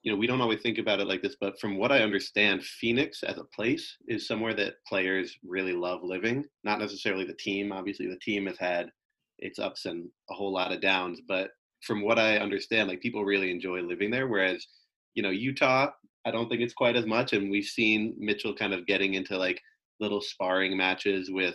you 0.02 0.10
know, 0.10 0.18
we 0.18 0.26
don't 0.26 0.40
always 0.40 0.60
think 0.60 0.78
about 0.78 0.98
it 0.98 1.06
like 1.06 1.22
this, 1.22 1.36
but 1.40 1.60
from 1.60 1.78
what 1.78 1.92
I 1.92 2.02
understand, 2.02 2.64
Phoenix 2.64 3.22
as 3.22 3.38
a 3.38 3.44
place 3.44 3.96
is 4.08 4.26
somewhere 4.26 4.54
that 4.54 4.84
players 4.88 5.38
really 5.46 5.72
love 5.72 6.02
living. 6.02 6.44
Not 6.64 6.80
necessarily 6.80 7.24
the 7.24 7.34
team. 7.34 7.70
Obviously, 7.70 8.08
the 8.08 8.18
team 8.18 8.46
has 8.46 8.58
had 8.58 8.90
its 9.38 9.58
ups 9.60 9.84
and 9.84 10.08
a 10.30 10.34
whole 10.34 10.52
lot 10.52 10.72
of 10.72 10.80
downs, 10.80 11.20
but 11.28 11.50
from 11.82 12.02
what 12.02 12.18
I 12.18 12.38
understand, 12.38 12.88
like 12.88 13.00
people 13.00 13.24
really 13.24 13.50
enjoy 13.50 13.80
living 13.80 14.10
there. 14.10 14.26
Whereas, 14.26 14.66
you 15.14 15.22
know, 15.22 15.30
Utah, 15.30 15.90
I 16.26 16.30
don't 16.30 16.48
think 16.48 16.60
it's 16.60 16.74
quite 16.74 16.96
as 16.96 17.06
much. 17.06 17.34
And 17.34 17.50
we've 17.50 17.64
seen 17.64 18.16
Mitchell 18.18 18.54
kind 18.54 18.74
of 18.74 18.86
getting 18.86 19.14
into 19.14 19.36
like 19.36 19.60
little 20.00 20.20
sparring 20.20 20.76
matches 20.76 21.30
with 21.30 21.54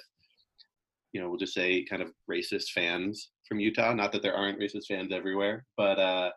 you 1.11 1.19
know, 1.21 1.29
we'll 1.29 1.39
just 1.39 1.53
say 1.53 1.83
kind 1.83 2.01
of 2.01 2.11
racist 2.29 2.69
fans 2.69 3.29
from 3.49 3.59
Utah. 3.59 3.93
Not 3.93 4.13
that 4.13 4.21
there 4.21 4.35
aren't 4.35 4.59
racist 4.59 4.85
fans 4.87 5.11
everywhere, 5.11 5.65
but 5.75 5.99
uh, 5.99 6.29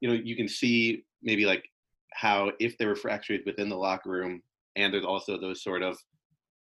you 0.00 0.08
know, 0.08 0.14
you 0.14 0.36
can 0.36 0.46
see 0.46 1.04
maybe 1.22 1.46
like 1.46 1.64
how 2.12 2.52
if 2.60 2.78
there 2.78 2.88
were 2.88 2.94
fractures 2.96 3.40
within 3.44 3.68
the 3.68 3.76
locker 3.76 4.10
room, 4.10 4.42
and 4.76 4.92
there's 4.92 5.04
also 5.04 5.40
those 5.40 5.62
sort 5.62 5.82
of 5.82 5.98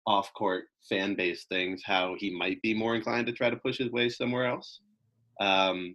off-court 0.06 0.64
fan-based 0.88 1.48
things, 1.50 1.82
how 1.84 2.16
he 2.18 2.34
might 2.34 2.60
be 2.62 2.72
more 2.72 2.96
inclined 2.96 3.26
to 3.26 3.32
try 3.32 3.50
to 3.50 3.56
push 3.56 3.76
his 3.76 3.90
way 3.90 4.08
somewhere 4.08 4.46
else. 4.46 4.80
Um, 5.40 5.94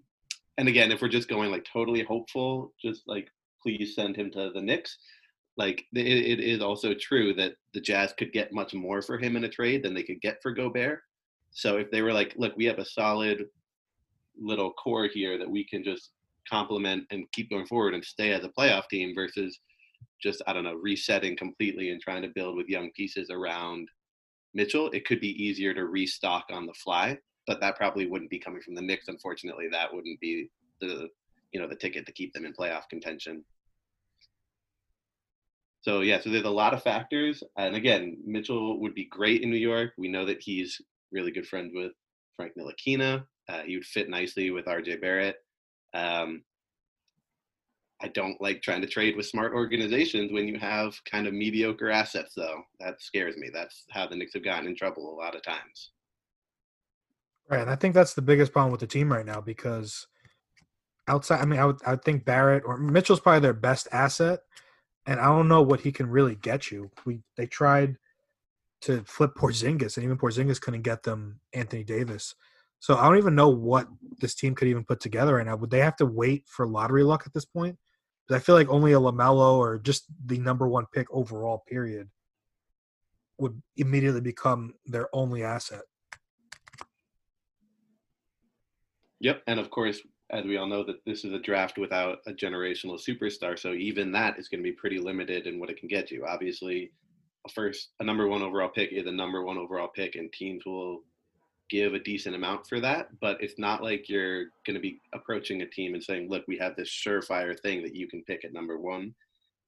and 0.60 0.68
again, 0.68 0.92
if 0.92 1.02
we're 1.02 1.08
just 1.08 1.28
going 1.28 1.50
like 1.50 1.66
totally 1.66 2.04
hopeful, 2.04 2.74
just 2.80 3.02
like 3.08 3.28
please 3.64 3.96
send 3.96 4.16
him 4.16 4.30
to 4.32 4.52
the 4.54 4.62
Knicks. 4.62 4.98
Like 5.58 5.84
it, 5.94 6.08
it 6.08 6.40
is 6.40 6.62
also 6.62 6.94
true 6.94 7.34
that 7.36 7.54
the 7.74 7.82
Jazz 7.82 8.14
could 8.14 8.32
get 8.32 8.54
much 8.54 8.74
more 8.74 9.02
for 9.02 9.18
him 9.18 9.36
in 9.36 9.46
a 9.46 9.50
trade 9.50 9.84
than 9.84 9.94
they 9.94 10.04
could 10.04 10.22
get 10.22 10.38
for 10.42 10.52
Gobert. 10.52 11.00
So 11.52 11.78
if 11.78 11.92
they 11.92 12.02
were 12.02 12.14
like, 12.14 12.34
look, 12.38 12.56
we 12.58 12.66
have 12.66 12.80
a 12.80 12.86
solid 12.86 13.46
little 14.40 14.72
core 14.74 15.08
here 15.12 15.38
that 15.38 15.50
we 15.50 15.66
can 15.66 15.84
just 15.84 16.12
complement 16.50 17.06
and 17.12 17.32
keep 17.32 17.50
going 17.50 17.66
forward 17.66 17.94
and 17.94 18.04
stay 18.04 18.34
as 18.34 18.44
a 18.44 18.50
playoff 18.50 18.88
team 18.90 19.14
versus 19.16 19.60
just 20.22 20.42
I 20.48 20.54
don't 20.54 20.64
know 20.64 20.76
resetting 20.76 21.38
completely 21.38 21.90
and 21.90 22.02
trying 22.02 22.22
to 22.24 22.32
build 22.34 22.56
with 22.56 22.68
young 22.68 22.92
pieces 22.96 23.30
around 23.30 23.88
Mitchell, 24.54 24.90
it 24.92 25.06
could 25.06 25.20
be 25.20 25.44
easier 25.44 25.74
to 25.74 25.86
restock 25.86 26.46
on 26.52 26.66
the 26.66 26.74
fly. 26.74 27.18
But 27.48 27.60
that 27.60 27.76
probably 27.76 28.06
wouldn't 28.06 28.30
be 28.30 28.40
coming 28.40 28.62
from 28.62 28.76
the 28.76 28.82
Knicks. 28.82 29.08
Unfortunately, 29.08 29.68
that 29.72 29.94
wouldn't 29.94 30.20
be 30.20 30.50
the 30.80 31.10
you 31.52 31.60
know 31.60 31.68
the 31.68 31.76
ticket 31.76 32.06
to 32.06 32.12
keep 32.12 32.34
them 32.34 32.46
in 32.46 32.54
playoff 32.54 32.88
contention. 32.90 33.44
So 35.82 36.00
yeah, 36.00 36.22
so 36.22 36.30
there's 36.30 36.46
a 36.46 36.50
lot 36.50 36.74
of 36.74 36.82
factors, 36.82 37.44
and 37.58 37.76
again, 37.76 38.18
Mitchell 38.26 38.80
would 38.80 38.96
be 38.96 39.06
great 39.06 39.42
in 39.42 39.50
New 39.50 39.58
York. 39.58 39.92
We 39.98 40.08
know 40.08 40.26
that 40.26 40.42
he's 40.42 40.80
really 41.12 41.32
good 41.32 41.46
friends 41.46 41.74
with 41.76 41.92
Frank 42.38 42.54
Ntilikina. 42.58 43.26
Uh, 43.50 43.62
he 43.62 43.76
would 43.76 43.86
fit 43.86 44.10
nicely 44.10 44.52
with 44.52 44.66
RJ 44.66 45.02
Barrett. 45.02 45.38
Um, 45.94 46.44
I 48.02 48.10
don't 48.10 48.40
like 48.42 48.62
trying 48.62 48.82
to 48.82 48.88
trade 48.88 49.16
with 49.16 49.28
smart 49.28 49.54
organizations 49.54 50.32
when 50.32 50.48
you 50.48 50.60
have 50.60 50.94
kind 51.10 51.26
of 51.26 51.34
mediocre 51.34 51.90
assets, 51.90 52.34
though. 52.36 52.62
That 52.82 53.02
scares 53.02 53.38
me. 53.38 53.50
That's 53.54 53.86
how 53.92 54.08
the 54.08 54.16
Knicks 54.16 54.34
have 54.34 54.44
gotten 54.44 54.68
in 54.68 54.76
trouble 54.76 55.10
a 55.10 55.16
lot 55.16 55.36
of 55.36 55.42
times. 55.42 55.92
Right, 57.50 57.62
and 57.62 57.70
I 57.70 57.76
think 57.76 57.94
that's 57.94 58.14
the 58.14 58.22
biggest 58.22 58.52
problem 58.52 58.72
with 58.72 58.82
the 58.82 58.88
team 58.88 59.12
right 59.12 59.26
now 59.26 59.40
because 59.40 60.08
outside, 61.08 61.42
I 61.42 61.46
mean, 61.46 61.60
I 61.60 61.66
would, 61.66 61.78
I 61.86 61.92
would 61.92 62.04
think 62.04 62.26
Barrett 62.26 62.64
or 62.66 62.78
Mitchell's 62.78 63.20
probably 63.20 63.42
their 63.42 63.54
best 63.54 63.88
asset, 63.92 64.40
and 65.06 65.20
I 65.20 65.26
don't 65.26 65.48
know 65.48 65.62
what 65.62 65.82
he 65.82 65.92
can 65.92 66.10
really 66.10 66.36
get 66.36 66.72
you. 66.72 66.92
We 67.06 67.22
they 67.38 67.46
tried 67.46 67.98
to 68.82 69.04
flip 69.06 69.32
Porzingis, 69.38 69.96
and 69.96 70.04
even 70.04 70.18
Porzingis 70.18 70.60
couldn't 70.60 70.82
get 70.82 71.04
them 71.04 71.40
Anthony 71.54 71.84
Davis. 71.84 72.36
So 72.84 72.98
I 72.98 73.06
don't 73.08 73.18
even 73.18 73.34
know 73.34 73.48
what 73.48 73.88
this 74.20 74.36
team 74.36 74.56
could 74.56 74.68
even 74.68 74.84
put 74.84 75.00
together 75.00 75.36
right 75.36 75.46
now. 75.46 75.56
Would 75.56 75.72
they 75.72 75.80
have 75.80 75.96
to 75.96 76.06
wait 76.06 76.44
for 76.50 76.68
lottery 76.68 77.04
luck 77.04 77.24
at 77.26 77.34
this 77.34 77.46
point? 77.46 77.78
Because 78.28 78.42
I 78.42 78.44
feel 78.44 78.56
like 78.56 78.68
only 78.68 78.92
a 78.92 79.00
Lamelo 79.00 79.56
or 79.56 79.80
just 79.80 80.04
the 80.26 80.38
number 80.38 80.68
one 80.68 80.86
pick 80.92 81.08
overall, 81.10 81.64
period, 81.66 82.10
would 83.38 83.62
immediately 83.78 84.20
become 84.20 84.74
their 84.86 85.08
only 85.14 85.44
asset. 85.44 85.84
Yep, 89.22 89.44
and 89.48 89.62
of 89.62 89.70
course, 89.70 90.02
as 90.32 90.44
we 90.44 90.58
all 90.58 90.68
know, 90.68 90.84
that 90.84 91.06
this 91.06 91.24
is 91.24 91.32
a 91.32 91.40
draft 91.40 91.78
without 91.78 92.18
a 92.28 92.34
generational 92.34 93.00
superstar, 93.00 93.58
so 93.58 93.72
even 93.72 94.12
that 94.12 94.38
is 94.38 94.50
going 94.50 94.60
to 94.60 94.70
be 94.70 94.76
pretty 94.76 95.00
limited 95.00 95.48
in 95.48 95.58
what 95.58 95.70
it 95.70 95.78
can 95.78 95.88
get 95.88 96.12
you. 96.12 96.26
Obviously, 96.28 96.92
a 97.48 97.50
first, 97.50 97.92
a 98.02 98.04
number 98.04 98.28
one 98.28 98.42
overall 98.42 98.68
pick 98.68 98.92
is 98.92 99.08
a 99.08 99.12
number 99.12 99.42
one 99.42 99.58
overall 99.58 99.88
pick, 99.96 100.16
and 100.16 100.34
teams 100.34 100.66
will 100.66 101.04
give 101.70 101.94
a 101.94 102.00
decent 102.00 102.36
amount 102.36 102.68
for 102.68 102.80
that. 102.80 103.08
But 103.22 103.42
it's 103.42 103.58
not 103.58 103.84
like 103.84 104.10
you're 104.10 104.46
going 104.66 104.76
to 104.76 104.80
be 104.80 105.00
approaching 105.14 105.62
a 105.62 105.70
team 105.70 105.94
and 105.94 106.04
saying, 106.04 106.30
"Look, 106.30 106.44
we 106.48 106.58
have 106.58 106.76
this 106.76 106.90
surefire 106.90 107.60
thing 107.60 107.84
that 107.84 107.96
you 107.96 108.08
can 108.08 108.24
pick 108.24 108.46
at 108.46 108.54
number 108.54 108.80
one." 108.80 109.14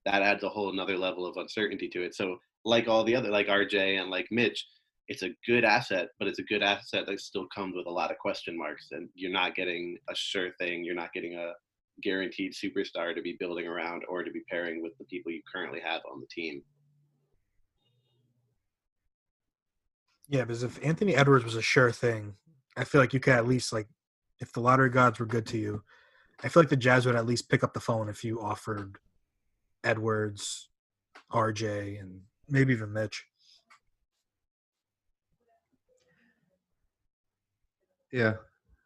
That 0.06 0.22
adds 0.22 0.44
a 0.44 0.50
whole 0.50 0.72
another 0.72 0.98
level 0.98 1.26
of 1.26 1.38
uncertainty 1.38 1.90
to 1.90 2.04
it. 2.04 2.16
So, 2.16 2.38
like 2.64 2.88
all 2.88 3.04
the 3.04 3.16
other, 3.16 3.30
like 3.30 3.48
RJ 3.48 4.00
and 4.00 4.10
like 4.10 4.28
Mitch, 4.32 4.66
it's 5.08 5.24
a 5.24 5.36
good 5.46 5.64
asset, 5.64 6.10
but 6.20 6.28
it's 6.28 6.40
a 6.40 6.44
good 6.44 6.64
asset 6.64 7.06
that 7.08 7.20
still 7.20 7.48
comes 7.54 7.76
with 7.76 7.88
a 7.88 7.92
lot 7.92 8.12
of 8.12 8.18
question 8.18 8.58
marks. 8.58 8.88
And 8.92 9.10
you're 9.16 9.32
not 9.32 9.56
getting 9.56 9.98
a 10.10 10.16
sure 10.16 10.52
thing. 10.60 10.84
You're 10.84 10.96
not 10.96 11.14
getting 11.14 11.36
a 11.36 11.54
guaranteed 12.02 12.54
superstar 12.54 13.16
to 13.16 13.22
be 13.22 13.38
building 13.40 13.68
around 13.68 14.04
or 14.10 14.24
to 14.24 14.32
be 14.32 14.42
pairing 14.50 14.82
with 14.82 14.98
the 14.98 15.06
people 15.06 15.32
you 15.32 15.42
currently 15.52 15.80
have 15.80 16.02
on 16.12 16.20
the 16.20 16.28
team. 16.28 16.62
Yeah, 20.28 20.42
because 20.42 20.64
if 20.64 20.84
Anthony 20.84 21.16
Edwards 21.16 21.46
was 21.46 21.56
a 21.56 21.62
sure 21.62 21.92
thing, 21.92 22.34
I 22.78 22.84
feel 22.84 23.00
like 23.02 23.14
you 23.14 23.20
could 23.20 23.34
at 23.34 23.48
least 23.48 23.72
like 23.72 23.88
if 24.40 24.52
the 24.52 24.60
lottery 24.60 24.90
gods 24.90 25.20
were 25.20 25.26
good 25.26 25.46
to 25.48 25.58
you, 25.58 25.84
I 26.44 26.50
feel 26.50 26.62
like 26.62 26.70
the 26.70 26.76
Jazz 26.76 27.06
would 27.06 27.16
at 27.16 27.26
least 27.26 27.50
pick 27.50 27.64
up 27.64 27.74
the 27.74 27.80
phone 27.80 28.10
if 28.10 28.24
you 28.24 28.42
offered 28.42 28.98
Edwards, 29.84 30.70
RJ, 31.32 32.00
and 32.02 32.22
maybe 32.50 32.74
even 32.74 32.92
Mitch. 32.92 33.26
Yeah, 38.12 38.36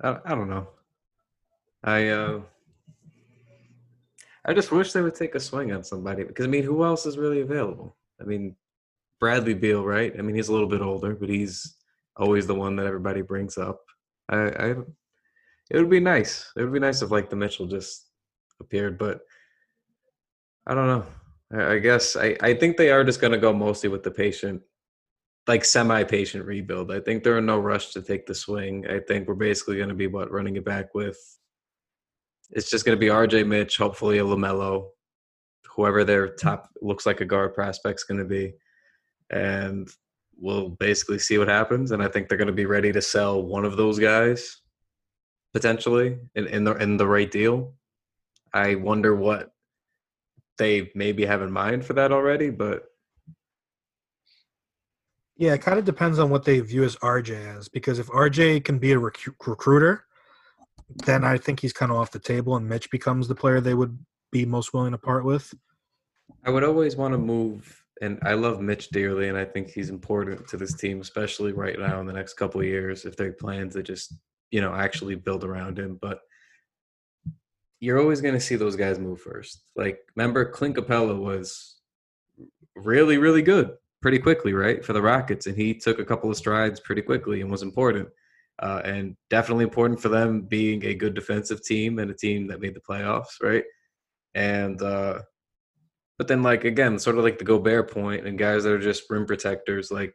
I, 0.01 0.17
I 0.25 0.36
don't 0.36 0.50
know. 0.50 0.67
I 1.84 2.08
uh, 2.10 2.41
I 4.46 4.53
just 4.53 4.72
wish 4.72 4.91
they 4.91 5.01
would 5.01 5.15
take 5.15 5.36
a 5.36 5.39
swing 5.39 5.72
on 5.72 5.84
somebody 5.84 6.24
because 6.24 6.46
I 6.46 6.50
mean, 6.50 6.63
who 6.63 6.84
else 6.84 7.05
is 7.05 7.17
really 7.17 7.41
available? 7.41 7.96
I 8.19 8.25
mean, 8.25 8.55
Bradley 9.19 9.53
Beal, 9.53 9.83
right? 9.83 10.13
I 10.17 10.21
mean, 10.21 10.35
he's 10.35 10.47
a 10.47 10.53
little 10.53 10.67
bit 10.67 10.81
older, 10.81 11.15
but 11.15 11.29
he's 11.29 11.75
always 12.15 12.47
the 12.47 12.55
one 12.55 12.75
that 12.77 12.85
everybody 12.85 13.21
brings 13.21 13.57
up. 13.57 13.81
I, 14.29 14.38
I 14.38 14.75
it 15.69 15.77
would 15.77 15.89
be 15.89 15.99
nice. 15.99 16.51
It 16.55 16.63
would 16.63 16.73
be 16.73 16.79
nice 16.79 17.01
if 17.01 17.11
like 17.11 17.29
the 17.29 17.35
Mitchell 17.35 17.67
just 17.67 18.07
appeared, 18.59 18.97
but 18.97 19.21
I 20.65 20.73
don't 20.73 20.88
know. 20.88 21.05
I, 21.53 21.73
I 21.73 21.79
guess 21.79 22.15
I, 22.15 22.35
I 22.41 22.53
think 22.53 22.77
they 22.77 22.91
are 22.91 23.03
just 23.03 23.21
going 23.21 23.33
to 23.33 23.39
go 23.39 23.53
mostly 23.53 23.89
with 23.89 24.03
the 24.03 24.11
patient, 24.11 24.61
like 25.47 25.63
semi-patient 25.63 26.45
rebuild. 26.45 26.91
I 26.91 26.99
think 26.99 27.23
they're 27.23 27.38
in 27.38 27.45
no 27.45 27.59
rush 27.59 27.91
to 27.93 28.01
take 28.01 28.25
the 28.25 28.35
swing. 28.35 28.85
I 28.89 28.99
think 28.99 29.27
we're 29.27 29.35
basically 29.35 29.77
going 29.77 29.89
to 29.89 29.95
be 29.95 30.07
what 30.07 30.31
running 30.31 30.55
it 30.55 30.65
back 30.65 30.95
with. 30.95 31.19
It's 32.51 32.69
just 32.69 32.83
going 32.83 32.95
to 32.95 32.99
be 32.99 33.07
RJ 33.07 33.45
Mitch, 33.45 33.77
hopefully 33.77 34.17
a 34.17 34.23
Lamelo, 34.23 34.89
whoever 35.75 36.03
their 36.03 36.29
top 36.29 36.69
looks 36.81 37.05
like 37.05 37.21
a 37.21 37.25
guard 37.25 37.53
prospect's 37.53 38.03
going 38.03 38.19
to 38.19 38.25
be 38.25 38.53
and 39.29 39.89
we'll 40.38 40.69
basically 40.69 41.19
see 41.19 41.38
what 41.38 41.48
happens. 41.48 41.91
And 41.91 42.01
I 42.01 42.07
think 42.07 42.27
they're 42.27 42.38
going 42.38 42.48
to 42.48 42.53
be 42.53 42.65
ready 42.65 42.91
to 42.91 43.01
sell 43.01 43.41
one 43.41 43.65
of 43.65 43.77
those 43.77 44.00
guys 44.00 44.62
potentially 45.53 46.17
in, 46.36 46.48
in 46.48 46.63
the 46.63 46.75
in 46.75 46.98
the 46.98 47.07
right 47.07 47.29
deal. 47.29 47.74
I 48.53 48.75
wonder 48.75 49.15
what 49.15 49.51
they 50.57 50.91
maybe 50.95 51.25
have 51.25 51.41
in 51.41 51.51
mind 51.51 51.86
for 51.86 51.93
that 51.93 52.12
already, 52.12 52.50
but 52.50 52.86
Yeah, 55.38 55.53
it 55.53 55.62
kind 55.62 55.79
of 55.79 55.86
depends 55.86 56.19
on 56.19 56.29
what 56.29 56.43
they 56.43 56.59
view 56.59 56.83
as 56.83 56.95
RJ 56.98 57.57
as. 57.57 57.69
Because 57.69 58.00
if 58.00 58.07
RJ 58.07 58.65
can 58.65 58.79
be 58.79 58.91
a 58.91 59.00
rec- 59.00 59.48
recruiter, 59.48 60.05
then 61.05 61.24
I 61.24 61.38
think 61.38 61.59
he's 61.59 61.74
kind 61.74 61.91
of 61.91 61.98
off 61.98 62.12
the 62.12 62.19
table, 62.19 62.55
and 62.55 62.67
Mitch 62.67 62.89
becomes 62.91 63.27
the 63.27 63.36
player 63.36 63.62
they 63.62 63.74
would 63.74 63.98
be 64.31 64.45
most 64.45 64.74
willing 64.74 64.91
to 64.91 64.98
part 64.98 65.24
with. 65.24 65.53
I 66.45 66.50
would 66.50 66.63
always 66.63 66.95
want 66.95 67.13
to 67.13 67.17
move. 67.17 67.83
And 68.01 68.20
I 68.24 68.34
love 68.34 68.62
Mitch 68.62 68.89
dearly, 68.89 69.27
and 69.27 69.38
I 69.38 69.46
think 69.46 69.70
he's 69.70 69.89
important 69.89 70.48
to 70.48 70.58
this 70.58 70.74
team, 70.75 71.01
especially 71.01 71.51
right 71.51 71.77
now 71.77 72.00
in 72.00 72.08
the 72.08 72.13
next 72.13 72.36
couple 72.36 72.62
of 72.62 72.68
years, 72.68 73.06
if 73.06 73.18
they 73.18 73.32
plan 73.32 73.70
to 73.72 73.84
just 73.84 74.13
you 74.51 74.62
know 74.62 74.74
actually 74.74 75.15
build 75.15 75.44
around 75.44 75.77
him. 75.77 76.00
But 76.01 76.20
you're 77.79 78.00
always 78.00 78.22
going 78.22 78.34
to 78.34 78.39
see 78.39 78.56
those 78.56 78.75
guys 78.75 79.00
move 79.00 79.22
first. 79.22 79.63
Like 79.75 80.00
remember, 80.15 80.46
Clint 80.46 80.75
Capela 80.75 81.20
was 81.20 81.77
really 82.75 83.18
really 83.18 83.41
good 83.41 83.72
pretty 84.01 84.20
quickly, 84.20 84.53
right, 84.53 84.84
for 84.84 84.94
the 84.94 85.01
Rockets, 85.01 85.48
and 85.48 85.58
he 85.58 85.74
took 85.74 86.00
a 86.00 86.06
couple 86.06 86.29
of 86.29 86.38
strides 86.38 86.79
pretty 86.79 87.01
quickly 87.01 87.41
and 87.41 87.51
was 87.51 87.63
important. 87.63 88.08
Uh, 88.62 88.82
and 88.84 89.15
definitely 89.29 89.63
important 89.63 90.01
for 90.01 90.10
them 90.10 90.41
being 90.41 90.84
a 90.86 90.94
good 90.94 91.13
defensive 91.13 91.63
team 91.63 91.98
and 91.98 92.12
a 92.12 92.13
team 92.13 92.46
that 92.46 92.60
made 92.60 92.75
the 92.75 92.82
playoffs, 92.82 93.41
right? 93.41 93.63
And 94.36 94.82
uh, 94.82 95.20
but 96.19 96.27
then 96.27 96.43
like 96.43 96.65
again, 96.65 96.99
sort 96.99 97.17
of 97.17 97.23
like 97.23 97.39
the 97.39 97.45
Gobert 97.45 97.89
point 97.89 98.27
and 98.27 98.38
guys 98.38 98.65
that 98.65 98.73
are 98.73 98.77
just 98.77 99.09
rim 99.09 99.25
protectors, 99.25 99.89
like 99.89 100.13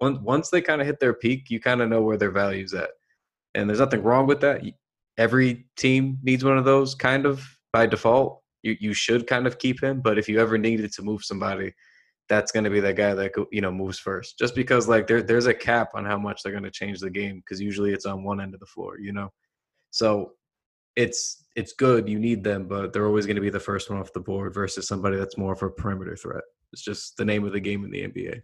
once 0.00 0.18
once 0.22 0.48
they 0.48 0.62
kind 0.62 0.80
of 0.80 0.86
hit 0.86 0.98
their 0.98 1.12
peak, 1.12 1.50
you 1.50 1.60
kind 1.60 1.82
of 1.82 1.90
know 1.90 2.00
where 2.00 2.16
their 2.16 2.30
value's 2.30 2.72
at. 2.72 2.90
And 3.54 3.68
there's 3.68 3.78
nothing 3.78 4.02
wrong 4.02 4.26
with 4.26 4.40
that. 4.40 4.62
Every 5.18 5.66
team 5.76 6.18
needs 6.22 6.42
one 6.42 6.56
of 6.56 6.64
those 6.64 6.94
kind 6.94 7.26
of 7.26 7.46
by 7.70 7.86
default. 7.86 8.40
You 8.62 8.76
you 8.80 8.94
should 8.94 9.26
kind 9.26 9.46
of 9.46 9.58
keep 9.58 9.82
him, 9.82 10.00
but 10.00 10.18
if 10.18 10.26
you 10.26 10.40
ever 10.40 10.56
needed 10.56 10.90
to 10.94 11.02
move 11.02 11.22
somebody, 11.22 11.74
that's 12.30 12.50
going 12.50 12.64
to 12.64 12.70
be 12.70 12.80
that 12.80 12.96
guy 12.96 13.12
that 13.12 13.32
you 13.52 13.60
know 13.60 13.70
moves 13.70 13.98
first. 13.98 14.38
Just 14.38 14.54
because 14.54 14.88
like 14.88 15.06
there 15.06 15.22
there's 15.22 15.46
a 15.46 15.54
cap 15.54 15.90
on 15.94 16.06
how 16.06 16.16
much 16.16 16.42
they're 16.42 16.52
going 16.52 16.64
to 16.64 16.70
change 16.70 16.98
the 17.00 17.10
game 17.10 17.36
because 17.36 17.60
usually 17.60 17.92
it's 17.92 18.06
on 18.06 18.24
one 18.24 18.40
end 18.40 18.54
of 18.54 18.60
the 18.60 18.66
floor, 18.66 18.98
you 18.98 19.12
know. 19.12 19.30
So 19.90 20.32
it's 20.96 21.44
it's 21.54 21.72
good 21.72 22.08
you 22.08 22.18
need 22.18 22.42
them, 22.42 22.66
but 22.66 22.92
they're 22.92 23.06
always 23.06 23.26
going 23.26 23.36
to 23.36 23.42
be 23.42 23.50
the 23.50 23.60
first 23.60 23.90
one 23.90 23.98
off 23.98 24.12
the 24.12 24.20
board 24.20 24.54
versus 24.54 24.88
somebody 24.88 25.16
that's 25.16 25.36
more 25.36 25.52
of 25.52 25.62
a 25.62 25.68
perimeter 25.68 26.16
threat. 26.16 26.44
It's 26.72 26.82
just 26.82 27.16
the 27.16 27.24
name 27.24 27.44
of 27.44 27.52
the 27.52 27.60
game 27.60 27.84
in 27.84 27.90
the 27.90 28.08
NBA. 28.08 28.40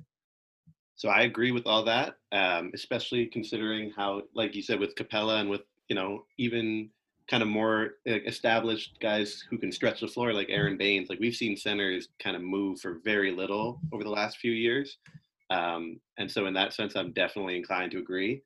So 0.97 1.09
I 1.09 1.23
agree 1.23 1.53
with 1.53 1.67
all 1.67 1.85
that, 1.85 2.17
um, 2.33 2.73
especially 2.75 3.27
considering 3.27 3.93
how, 3.97 4.23
like 4.35 4.55
you 4.55 4.63
said, 4.63 4.81
with 4.81 4.95
Capela 4.97 5.41
and 5.41 5.49
with 5.49 5.63
you 5.89 5.97
know 5.97 6.25
even 6.39 6.91
kind 7.31 7.43
of 7.43 7.49
more 7.49 7.95
established 8.07 8.99
guys 9.01 9.45
who 9.51 9.59
can 9.59 9.71
stretch 9.71 10.01
the 10.01 10.09
floor, 10.09 10.33
like 10.33 10.49
Aron 10.51 10.77
Baynes. 10.77 11.09
Like 11.09 11.21
we've 11.21 11.35
seen 11.35 11.57
centers 11.57 12.09
kind 12.19 12.37
of 12.37 12.43
move 12.43 12.81
for 12.81 13.01
very 13.05 13.31
little 13.31 13.81
over 13.93 14.03
the 14.03 14.11
last 14.11 14.39
few 14.39 14.53
years, 14.53 14.99
um, 15.51 16.01
and 16.19 16.31
so 16.31 16.47
in 16.47 16.55
that 16.55 16.73
sense, 16.73 16.97
I'm 16.97 17.13
definitely 17.13 17.57
inclined 17.57 17.93
to 17.93 17.99
agree. 17.99 18.43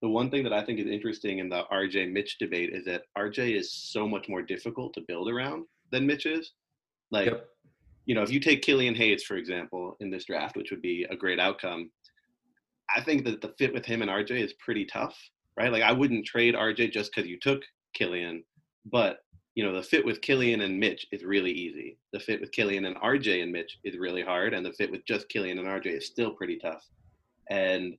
The 0.00 0.08
one 0.08 0.30
thing 0.30 0.44
that 0.44 0.52
I 0.52 0.64
think 0.64 0.78
is 0.78 0.86
interesting 0.86 1.38
in 1.38 1.48
the 1.48 1.64
RJ 1.72 2.12
Mitch 2.12 2.38
debate 2.38 2.70
is 2.72 2.84
that 2.84 3.02
RJ 3.16 3.56
is 3.56 3.72
so 3.72 4.06
much 4.06 4.28
more 4.28 4.42
difficult 4.42 4.94
to 4.94 5.04
build 5.08 5.28
around 5.28 5.64
than 5.90 6.06
Mitch 6.06 6.26
is. 6.26 6.52
Like, 7.10 7.26
yep. 7.26 7.48
you 8.06 8.14
know, 8.14 8.22
if 8.22 8.30
you 8.30 8.38
take 8.38 8.62
Killian 8.62 8.94
Hayes, 8.94 9.24
for 9.24 9.36
example, 9.36 9.96
in 10.00 10.10
this 10.10 10.24
draft, 10.26 10.56
which 10.56 10.70
would 10.70 10.82
be 10.82 11.04
a 11.10 11.16
great 11.16 11.40
outcome, 11.40 11.90
I 12.94 13.02
think 13.02 13.24
that 13.24 13.40
the 13.40 13.54
fit 13.58 13.74
with 13.74 13.84
him 13.84 14.02
and 14.02 14.10
RJ 14.10 14.30
is 14.30 14.54
pretty 14.64 14.84
tough, 14.84 15.16
right? 15.56 15.72
Like, 15.72 15.82
I 15.82 15.92
wouldn't 15.92 16.26
trade 16.26 16.54
RJ 16.54 16.92
just 16.92 17.12
because 17.12 17.28
you 17.28 17.38
took 17.40 17.62
Killian, 17.94 18.44
but 18.86 19.18
you 19.58 19.64
know, 19.64 19.74
the 19.74 19.82
fit 19.82 20.04
with 20.04 20.20
Killian 20.20 20.60
and 20.60 20.78
Mitch 20.78 21.04
is 21.10 21.24
really 21.24 21.50
easy. 21.50 21.98
The 22.12 22.20
fit 22.20 22.40
with 22.40 22.52
Killian 22.52 22.84
and 22.84 22.94
RJ 22.94 23.42
and 23.42 23.50
Mitch 23.50 23.76
is 23.82 23.98
really 23.98 24.22
hard, 24.22 24.54
and 24.54 24.64
the 24.64 24.72
fit 24.74 24.88
with 24.88 25.04
just 25.04 25.28
Killian 25.28 25.58
and 25.58 25.66
RJ 25.66 25.86
is 25.86 26.06
still 26.06 26.30
pretty 26.30 26.58
tough. 26.58 26.86
And 27.50 27.96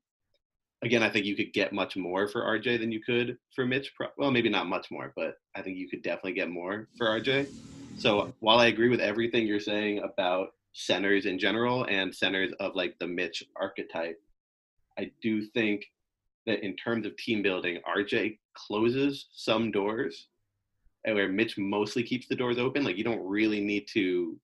again, 0.82 1.04
I 1.04 1.10
think 1.10 1.26
you 1.26 1.36
could 1.36 1.54
get 1.54 1.74
much 1.74 1.96
more 1.96 2.28
for 2.28 2.42
RJ 2.42 2.80
than 2.80 2.92
you 2.92 3.02
could 3.02 3.38
for 3.56 3.66
Mitch. 3.66 3.92
Well, 4.18 4.32
maybe 4.32 4.50
not 4.50 4.68
much 4.68 4.92
more, 4.92 5.14
but 5.16 5.36
I 5.56 5.62
think 5.62 5.78
you 5.78 5.90
could 5.90 6.02
definitely 6.02 6.34
get 6.34 6.50
more 6.50 6.88
for 6.98 7.08
RJ. 7.08 7.48
So 7.98 8.34
while 8.40 8.60
I 8.60 8.68
agree 8.68 8.90
with 8.90 9.02
everything 9.02 9.46
you're 9.46 9.60
saying 9.60 10.00
about 10.00 10.50
centers 10.74 11.26
in 11.26 11.38
general 11.38 11.86
and 11.86 12.16
centers 12.16 12.54
of 12.60 12.76
like 12.76 12.96
the 13.00 13.08
Mitch 13.08 13.44
archetype, 13.56 14.22
I 14.98 15.12
do 15.22 15.42
think 15.42 15.86
that 16.46 16.64
in 16.64 16.76
terms 16.76 17.06
of 17.06 17.18
team 17.18 17.42
building, 17.42 17.80
RJ 17.88 18.40
closes 18.54 19.28
some 19.34 19.72
doors 19.72 20.28
and 21.06 21.16
where 21.16 21.30
Mitch 21.30 21.58
mostly 21.58 22.04
keeps 22.04 22.28
the 22.28 22.36
doors 22.36 22.58
open. 22.58 22.84
Like 22.84 22.98
you 22.98 23.04
don't 23.04 23.26
really 23.26 23.60
need 23.62 23.88
to 23.94 24.40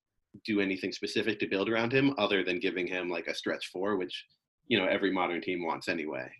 do 0.45 0.59
anything 0.59 0.91
specific 0.91 1.39
to 1.39 1.47
build 1.47 1.69
around 1.69 1.93
him 1.93 2.13
other 2.17 2.43
than 2.43 2.59
giving 2.59 2.87
him 2.87 3.09
like 3.09 3.27
a 3.27 3.35
stretch 3.35 3.67
four, 3.67 3.95
which 3.95 4.25
you 4.67 4.77
know 4.77 4.85
every 4.85 5.11
modern 5.11 5.41
team 5.41 5.63
wants 5.63 5.87
anyway. 5.87 6.31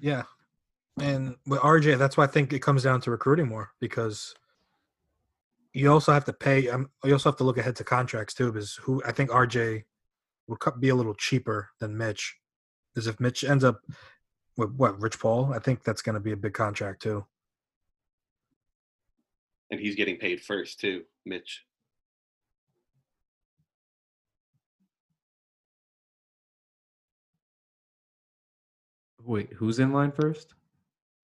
Yeah, 0.00 0.24
and 1.00 1.36
with 1.46 1.60
RJ, 1.60 1.98
that's 1.98 2.16
why 2.16 2.24
I 2.24 2.28
think 2.28 2.52
it 2.52 2.60
comes 2.60 2.82
down 2.82 3.00
to 3.02 3.10
recruiting 3.10 3.48
more 3.48 3.70
because 3.80 4.34
you 5.72 5.90
also 5.90 6.12
have 6.12 6.24
to 6.26 6.32
pay. 6.32 6.68
Um, 6.68 6.90
you 7.04 7.12
also 7.12 7.30
have 7.30 7.38
to 7.38 7.44
look 7.44 7.58
ahead 7.58 7.76
to 7.76 7.84
contracts 7.84 8.34
too, 8.34 8.52
because 8.52 8.76
who 8.76 9.02
I 9.04 9.12
think 9.12 9.30
RJ 9.30 9.84
would 10.46 10.58
be 10.80 10.90
a 10.90 10.94
little 10.94 11.14
cheaper 11.14 11.70
than 11.80 11.96
Mitch. 11.96 12.36
Because 12.92 13.06
if 13.06 13.18
Mitch 13.18 13.42
ends 13.44 13.64
up 13.64 13.80
with 14.56 14.72
what 14.76 15.00
Rich 15.00 15.18
Paul, 15.18 15.52
I 15.52 15.58
think 15.58 15.82
that's 15.82 16.02
going 16.02 16.14
to 16.14 16.20
be 16.20 16.32
a 16.32 16.36
big 16.36 16.52
contract 16.52 17.02
too. 17.02 17.26
And 19.70 19.80
he's 19.80 19.96
getting 19.96 20.16
paid 20.16 20.40
first 20.40 20.78
too, 20.78 21.02
Mitch. 21.24 21.64
Wait, 29.24 29.52
who's 29.54 29.78
in 29.78 29.92
line 29.92 30.12
first? 30.12 30.54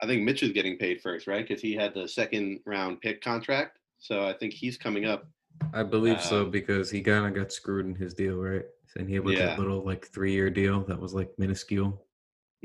I 0.03 0.07
think 0.07 0.23
Mitch 0.23 0.43
is 0.43 0.53
getting 0.53 0.79
paid 0.79 1.01
first, 1.03 1.27
right? 1.27 1.47
Because 1.47 1.63
he 1.63 1.75
had 1.75 1.95
the 1.95 2.09
second 2.09 2.61
round 2.65 3.01
pick 3.01 3.23
contract. 3.23 3.79
So 3.99 4.27
I 4.27 4.33
think 4.33 4.55
he's 4.55 4.79
coming 4.79 5.05
up. 5.05 5.27
I 5.75 5.83
believe 5.83 6.17
um, 6.17 6.23
so 6.23 6.45
because 6.47 6.91
he 6.91 7.03
kind 7.03 7.27
of 7.27 7.35
got 7.35 7.53
screwed 7.53 7.87
in 7.87 7.95
his 7.95 8.15
deal, 8.15 8.37
right? 8.37 8.65
And 8.97 9.09
he 9.09 9.17
had 9.17 9.27
like 9.27 9.37
yeah. 9.37 9.57
a 9.57 9.59
little 9.59 9.85
like 9.85 10.07
three 10.07 10.33
year 10.33 10.51
deal 10.51 10.81
that 10.85 10.99
was 10.99 11.13
like 11.13 11.31
minuscule. 11.39 12.03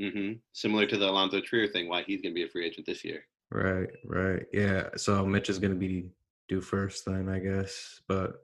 Mm-hmm. 0.00 0.38
Similar 0.52 0.86
to 0.86 0.96
the 0.96 1.06
Allonzo 1.06 1.44
Trier 1.44 1.68
thing, 1.68 1.88
why 1.88 2.02
he's 2.02 2.20
going 2.20 2.32
to 2.32 2.34
be 2.34 2.44
a 2.44 2.48
free 2.48 2.66
agent 2.66 2.86
this 2.86 3.04
year. 3.04 3.24
Right, 3.50 3.88
right, 4.04 4.44
yeah. 4.52 4.88
So 4.96 5.24
Mitch 5.24 5.48
is 5.48 5.58
going 5.58 5.72
to 5.72 5.78
be 5.78 6.10
due 6.48 6.60
first, 6.60 7.04
then 7.04 7.28
I 7.28 7.38
guess. 7.38 8.00
But 8.08 8.42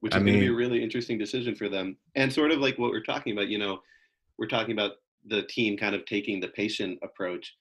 which 0.00 0.14
is 0.14 0.16
I 0.16 0.22
mean, 0.22 0.34
going 0.34 0.44
to 0.44 0.48
be 0.48 0.54
a 0.54 0.56
really 0.56 0.82
interesting 0.82 1.18
decision 1.18 1.54
for 1.54 1.68
them, 1.68 1.96
and 2.14 2.32
sort 2.32 2.52
of 2.52 2.58
like 2.58 2.78
what 2.78 2.90
we're 2.90 3.02
talking 3.02 3.32
about. 3.32 3.48
You 3.48 3.58
know, 3.58 3.80
we're 4.38 4.48
talking 4.48 4.72
about 4.72 4.92
the 5.26 5.42
team 5.42 5.76
kind 5.76 5.94
of 5.94 6.04
taking 6.06 6.40
the 6.40 6.48
patient 6.48 6.98
approach. 7.02 7.56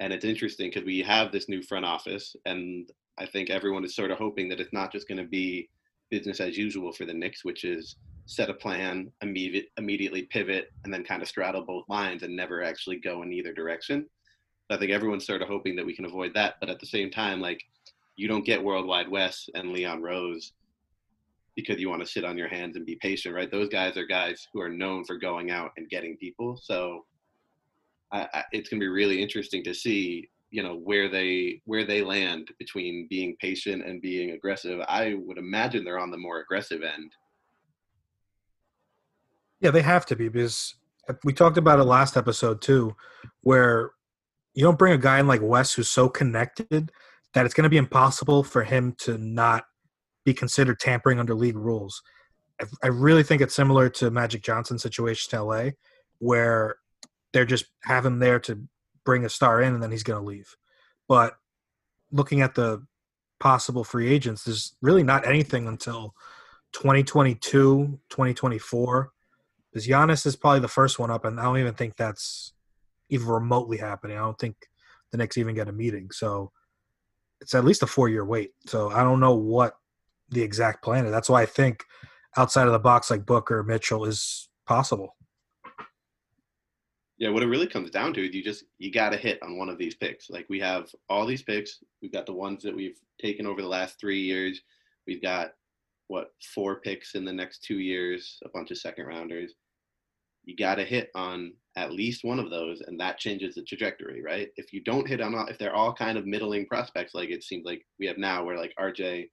And 0.00 0.12
it's 0.12 0.24
interesting 0.24 0.70
because 0.70 0.84
we 0.84 1.00
have 1.02 1.30
this 1.30 1.48
new 1.48 1.62
front 1.62 1.84
office, 1.84 2.34
and 2.46 2.90
I 3.18 3.26
think 3.26 3.50
everyone 3.50 3.84
is 3.84 3.94
sort 3.94 4.10
of 4.10 4.18
hoping 4.18 4.48
that 4.48 4.60
it's 4.60 4.72
not 4.72 4.92
just 4.92 5.06
going 5.06 5.18
to 5.18 5.28
be 5.28 5.68
business 6.10 6.40
as 6.40 6.58
usual 6.58 6.92
for 6.92 7.04
the 7.04 7.14
Knicks, 7.14 7.44
which 7.44 7.64
is 7.64 7.96
set 8.26 8.50
a 8.50 8.54
plan, 8.54 9.10
immediate, 9.22 9.66
immediately 9.76 10.22
pivot, 10.22 10.72
and 10.84 10.92
then 10.92 11.04
kind 11.04 11.22
of 11.22 11.28
straddle 11.28 11.64
both 11.64 11.84
lines 11.88 12.22
and 12.22 12.34
never 12.34 12.62
actually 12.62 12.96
go 12.96 13.22
in 13.22 13.32
either 13.32 13.52
direction. 13.52 14.06
I 14.70 14.76
think 14.76 14.90
everyone's 14.90 15.26
sort 15.26 15.42
of 15.42 15.48
hoping 15.48 15.76
that 15.76 15.86
we 15.86 15.94
can 15.94 16.06
avoid 16.06 16.32
that. 16.34 16.54
But 16.58 16.70
at 16.70 16.80
the 16.80 16.86
same 16.86 17.10
time, 17.10 17.40
like 17.40 17.62
you 18.16 18.28
don't 18.28 18.46
get 18.46 18.62
Worldwide 18.62 19.08
Wes 19.08 19.48
and 19.54 19.72
Leon 19.72 20.02
Rose 20.02 20.52
because 21.56 21.78
you 21.78 21.88
want 21.88 22.02
to 22.02 22.10
sit 22.10 22.24
on 22.24 22.36
your 22.36 22.48
hands 22.48 22.76
and 22.76 22.86
be 22.86 22.96
patient, 22.96 23.34
right? 23.34 23.50
Those 23.50 23.68
guys 23.68 23.96
are 23.96 24.06
guys 24.06 24.46
who 24.52 24.60
are 24.60 24.68
known 24.68 25.04
for 25.04 25.16
going 25.16 25.50
out 25.50 25.70
and 25.76 25.88
getting 25.88 26.16
people. 26.16 26.58
So 26.62 27.04
I, 28.12 28.28
I, 28.34 28.44
it's 28.52 28.68
going 28.68 28.80
to 28.80 28.84
be 28.84 28.88
really 28.88 29.22
interesting 29.22 29.62
to 29.64 29.74
see, 29.74 30.28
you 30.50 30.62
know, 30.62 30.76
where 30.76 31.08
they 31.08 31.60
where 31.64 31.84
they 31.84 32.02
land 32.02 32.48
between 32.58 33.06
being 33.08 33.36
patient 33.40 33.86
and 33.86 34.02
being 34.02 34.30
aggressive. 34.30 34.80
I 34.88 35.14
would 35.18 35.38
imagine 35.38 35.84
they're 35.84 35.98
on 35.98 36.10
the 36.10 36.18
more 36.18 36.40
aggressive 36.40 36.82
end. 36.82 37.12
Yeah, 39.60 39.70
they 39.70 39.82
have 39.82 40.06
to 40.06 40.16
be 40.16 40.28
because 40.28 40.74
uh, 41.08 41.14
we 41.24 41.32
talked 41.32 41.56
about 41.56 41.78
it 41.78 41.84
last 41.84 42.16
episode 42.16 42.60
too, 42.60 42.96
where 43.42 43.92
you 44.54 44.64
don't 44.64 44.78
bring 44.78 44.92
a 44.92 44.98
guy 44.98 45.20
in 45.20 45.26
like 45.26 45.40
Wes 45.42 45.72
who's 45.72 45.88
so 45.88 46.08
connected 46.08 46.90
that 47.34 47.44
it's 47.44 47.54
going 47.54 47.64
to 47.64 47.70
be 47.70 47.76
impossible 47.76 48.44
for 48.44 48.62
him 48.62 48.94
to 48.98 49.18
not 49.18 49.64
be 50.24 50.34
considered 50.34 50.80
tampering 50.80 51.18
under 51.18 51.34
league 51.34 51.56
rules. 51.56 52.02
I, 52.60 52.64
I 52.82 52.86
really 52.88 53.22
think 53.22 53.42
it's 53.42 53.54
similar 53.54 53.88
to 53.90 54.10
Magic 54.10 54.42
Johnson's 54.42 54.82
situation 54.82 55.38
in 55.38 55.46
LA, 55.46 55.70
where 56.18 56.76
they're 57.32 57.44
just 57.44 57.66
have 57.82 58.06
him 58.06 58.18
there 58.18 58.38
to 58.40 58.66
bring 59.04 59.24
a 59.24 59.28
star 59.28 59.60
in 59.60 59.74
and 59.74 59.82
then 59.82 59.90
he's 59.90 60.02
going 60.02 60.22
to 60.22 60.26
leave. 60.26 60.56
But 61.08 61.34
looking 62.10 62.40
at 62.40 62.54
the 62.54 62.84
possible 63.40 63.84
free 63.84 64.08
agents, 64.08 64.44
there's 64.44 64.74
really 64.80 65.02
not 65.02 65.26
anything 65.26 65.66
until 65.66 66.14
2022, 66.72 68.00
2024. 68.08 69.10
Because 69.70 69.88
Giannis 69.88 70.24
is 70.24 70.36
probably 70.36 70.60
the 70.60 70.68
first 70.68 71.00
one 71.00 71.10
up, 71.10 71.24
and 71.24 71.40
I 71.40 71.44
don't 71.44 71.58
even 71.58 71.74
think 71.74 71.96
that's 71.96 72.52
even 73.10 73.26
remotely 73.26 73.76
happening. 73.76 74.16
I 74.16 74.20
don't 74.20 74.38
think 74.38 74.56
the 75.10 75.18
Knicks 75.18 75.36
even 75.36 75.56
get 75.56 75.68
a 75.68 75.72
meeting. 75.72 76.10
So 76.12 76.52
it's 77.40 77.54
at 77.54 77.64
least 77.64 77.82
a 77.82 77.86
four 77.86 78.08
year 78.08 78.24
wait. 78.24 78.52
So 78.66 78.90
I 78.90 79.02
don't 79.02 79.20
know 79.20 79.34
what 79.34 79.74
the 80.34 80.42
exact 80.42 80.82
plan. 80.82 81.10
That's 81.10 81.28
why 81.28 81.42
I 81.42 81.46
think 81.46 81.84
outside 82.36 82.66
of 82.66 82.72
the 82.72 82.78
box 82.78 83.10
like 83.10 83.24
Booker, 83.24 83.62
Mitchell 83.62 84.04
is 84.04 84.48
possible. 84.66 85.16
Yeah, 87.16 87.30
what 87.30 87.44
it 87.44 87.48
really 87.48 87.68
comes 87.68 87.90
down 87.90 88.12
to 88.14 88.26
is 88.26 88.34
you 88.34 88.42
just 88.42 88.64
you 88.78 88.90
got 88.90 89.10
to 89.10 89.16
hit 89.16 89.40
on 89.42 89.56
one 89.56 89.68
of 89.68 89.78
these 89.78 89.94
picks. 89.94 90.30
Like 90.30 90.46
we 90.48 90.58
have 90.60 90.88
all 91.08 91.26
these 91.26 91.42
picks. 91.42 91.78
We've 92.02 92.12
got 92.12 92.26
the 92.26 92.32
ones 92.32 92.62
that 92.64 92.74
we've 92.74 92.98
taken 93.20 93.46
over 93.46 93.62
the 93.62 93.68
last 93.68 94.00
three 94.00 94.20
years. 94.20 94.60
We've 95.06 95.22
got 95.22 95.52
what 96.08 96.32
four 96.54 96.80
picks 96.80 97.14
in 97.14 97.24
the 97.24 97.32
next 97.32 97.62
two 97.62 97.78
years, 97.78 98.38
a 98.44 98.48
bunch 98.48 98.70
of 98.72 98.78
second 98.78 99.06
rounders. 99.06 99.54
You 100.44 100.56
got 100.56 100.74
to 100.74 100.84
hit 100.84 101.10
on 101.14 101.52
at 101.76 101.92
least 101.92 102.24
one 102.24 102.38
of 102.38 102.50
those, 102.50 102.82
and 102.82 102.98
that 103.00 103.18
changes 103.18 103.54
the 103.54 103.62
trajectory, 103.62 104.22
right? 104.22 104.48
If 104.56 104.72
you 104.72 104.82
don't 104.82 105.08
hit 105.08 105.20
on, 105.20 105.34
if 105.48 105.56
they're 105.56 105.74
all 105.74 105.94
kind 105.94 106.18
of 106.18 106.26
middling 106.26 106.66
prospects, 106.66 107.14
like 107.14 107.30
it 107.30 107.42
seems 107.42 107.64
like 107.64 107.82
we 107.98 108.06
have 108.06 108.18
now, 108.18 108.44
where 108.44 108.58
like 108.58 108.74
RJ 108.78 109.28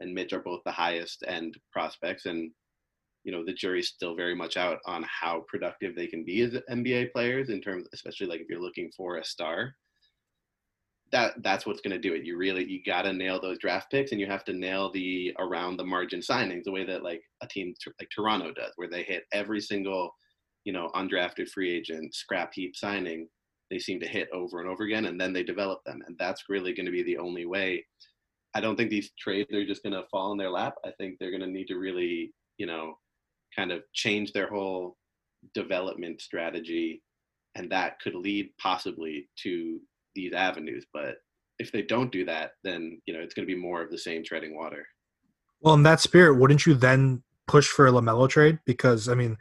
and 0.00 0.14
Mitch 0.14 0.32
are 0.32 0.40
both 0.40 0.60
the 0.64 0.72
highest 0.72 1.24
end 1.26 1.56
prospects, 1.72 2.26
and 2.26 2.50
you 3.24 3.32
know 3.32 3.44
the 3.44 3.52
jury's 3.52 3.88
still 3.88 4.16
very 4.16 4.34
much 4.34 4.56
out 4.56 4.78
on 4.86 5.04
how 5.04 5.44
productive 5.48 5.94
they 5.94 6.06
can 6.06 6.24
be 6.24 6.40
as 6.42 6.56
NBA 6.70 7.12
players 7.12 7.50
in 7.50 7.60
terms, 7.60 7.86
especially 7.92 8.26
like 8.26 8.40
if 8.40 8.48
you're 8.48 8.60
looking 8.60 8.90
for 8.96 9.16
a 9.16 9.24
star. 9.24 9.74
That 11.12 11.34
that's 11.42 11.66
what's 11.66 11.80
going 11.80 11.92
to 11.92 12.08
do 12.08 12.14
it. 12.14 12.24
You 12.24 12.36
really 12.36 12.64
you 12.64 12.80
got 12.84 13.02
to 13.02 13.12
nail 13.12 13.40
those 13.40 13.58
draft 13.58 13.90
picks, 13.90 14.12
and 14.12 14.20
you 14.20 14.26
have 14.26 14.44
to 14.44 14.52
nail 14.52 14.90
the 14.92 15.34
around 15.38 15.76
the 15.76 15.84
margin 15.84 16.20
signings 16.20 16.64
the 16.64 16.72
way 16.72 16.84
that 16.84 17.02
like 17.02 17.22
a 17.42 17.46
team 17.46 17.74
like 17.98 18.08
Toronto 18.14 18.52
does, 18.52 18.72
where 18.76 18.88
they 18.88 19.02
hit 19.02 19.24
every 19.32 19.60
single 19.60 20.10
you 20.64 20.72
know 20.72 20.90
undrafted 20.94 21.48
free 21.48 21.74
agent 21.74 22.14
scrap 22.14 22.52
heap 22.54 22.76
signing. 22.76 23.28
They 23.70 23.78
seem 23.78 24.00
to 24.00 24.08
hit 24.08 24.28
over 24.32 24.60
and 24.60 24.68
over 24.68 24.84
again, 24.84 25.06
and 25.06 25.20
then 25.20 25.32
they 25.32 25.44
develop 25.44 25.80
them, 25.84 26.00
and 26.06 26.16
that's 26.18 26.44
really 26.48 26.74
going 26.74 26.86
to 26.86 26.92
be 26.92 27.04
the 27.04 27.18
only 27.18 27.46
way. 27.46 27.84
I 28.54 28.60
don't 28.60 28.76
think 28.76 28.90
these 28.90 29.10
trades 29.18 29.52
are 29.52 29.66
just 29.66 29.82
going 29.82 29.92
to 29.92 30.08
fall 30.10 30.32
in 30.32 30.38
their 30.38 30.50
lap. 30.50 30.74
I 30.84 30.90
think 30.98 31.16
they're 31.18 31.30
going 31.30 31.42
to 31.42 31.46
need 31.46 31.66
to 31.66 31.76
really, 31.76 32.32
you 32.58 32.66
know, 32.66 32.98
kind 33.56 33.72
of 33.72 33.82
change 33.92 34.32
their 34.32 34.48
whole 34.48 34.96
development 35.54 36.20
strategy 36.20 37.02
and 37.54 37.70
that 37.70 37.98
could 38.00 38.14
lead 38.14 38.50
possibly 38.60 39.28
to 39.42 39.80
these 40.14 40.32
avenues 40.32 40.86
but 40.92 41.16
if 41.58 41.72
they 41.72 41.82
don't 41.82 42.12
do 42.12 42.24
that 42.24 42.52
then 42.62 43.00
you 43.06 43.14
know 43.14 43.20
it's 43.20 43.34
going 43.34 43.46
to 43.46 43.52
be 43.52 43.60
more 43.60 43.82
of 43.82 43.90
the 43.90 43.98
same 43.98 44.22
treading 44.24 44.56
water 44.56 44.86
Well, 45.60 45.74
in 45.74 45.82
that 45.84 46.00
spirit, 46.00 46.34
wouldn't 46.34 46.66
you 46.66 46.74
then 46.74 47.22
push 47.46 47.68
for 47.68 47.86
a 47.86 47.92
Lamelo 47.92 48.28
trade? 48.28 48.58
Because 48.64 49.08
I 49.08 49.14
mean, 49.14 49.36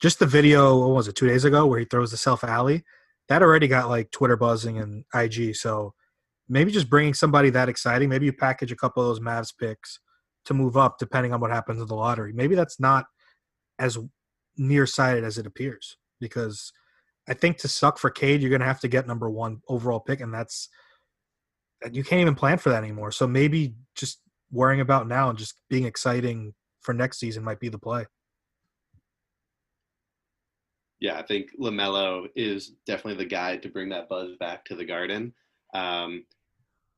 just 0.00 0.18
the 0.18 0.26
video, 0.26 0.78
what 0.78 0.90
was 0.90 1.08
it, 1.08 1.14
two 1.14 1.28
days 1.28 1.44
ago, 1.44 1.64
where 1.66 1.78
he 1.78 1.84
throws 1.84 2.10
the 2.10 2.16
self 2.16 2.44
alley, 2.44 2.84
that 3.28 3.42
already 3.42 3.68
got 3.68 3.88
like 3.88 4.10
Twitter 4.10 4.36
buzzing 4.36 4.78
and 4.78 5.04
IG. 5.14 5.54
So 5.54 5.94
maybe 6.48 6.70
just 6.70 6.90
bringing 6.90 7.14
somebody 7.14 7.50
that 7.50 7.68
exciting, 7.68 8.08
maybe 8.08 8.26
you 8.26 8.32
package 8.32 8.72
a 8.72 8.76
couple 8.76 9.02
of 9.02 9.08
those 9.08 9.20
Mavs 9.20 9.52
picks 9.56 9.98
to 10.44 10.54
move 10.54 10.76
up, 10.76 10.98
depending 10.98 11.32
on 11.32 11.40
what 11.40 11.50
happens 11.50 11.80
in 11.80 11.86
the 11.86 11.94
lottery. 11.94 12.32
Maybe 12.32 12.54
that's 12.54 12.80
not 12.80 13.06
as 13.78 13.98
nearsighted 14.56 15.24
as 15.24 15.38
it 15.38 15.46
appears, 15.46 15.96
because 16.20 16.72
I 17.28 17.34
think 17.34 17.58
to 17.58 17.68
suck 17.68 17.98
for 17.98 18.10
Cade, 18.10 18.40
you're 18.40 18.50
going 18.50 18.60
to 18.60 18.66
have 18.66 18.80
to 18.80 18.88
get 18.88 19.06
number 19.06 19.30
one 19.30 19.62
overall 19.68 20.00
pick, 20.00 20.20
and 20.20 20.34
that's 20.34 20.68
you 21.90 22.04
can't 22.04 22.20
even 22.20 22.34
plan 22.34 22.58
for 22.58 22.70
that 22.70 22.82
anymore. 22.82 23.10
So 23.10 23.26
maybe 23.26 23.74
just 23.96 24.20
worrying 24.50 24.80
about 24.80 25.08
now 25.08 25.30
and 25.30 25.38
just 25.38 25.54
being 25.68 25.84
exciting 25.84 26.54
for 26.80 26.92
next 26.92 27.18
season 27.18 27.42
might 27.42 27.60
be 27.60 27.68
the 27.68 27.78
play. 27.78 28.06
yeah 31.02 31.18
i 31.18 31.22
think 31.22 31.48
lamelo 31.60 32.28
is 32.34 32.72
definitely 32.86 33.22
the 33.22 33.28
guy 33.28 33.56
to 33.58 33.68
bring 33.68 33.90
that 33.90 34.08
buzz 34.08 34.36
back 34.38 34.64
to 34.64 34.74
the 34.74 34.84
garden 34.84 35.34
um, 35.74 36.24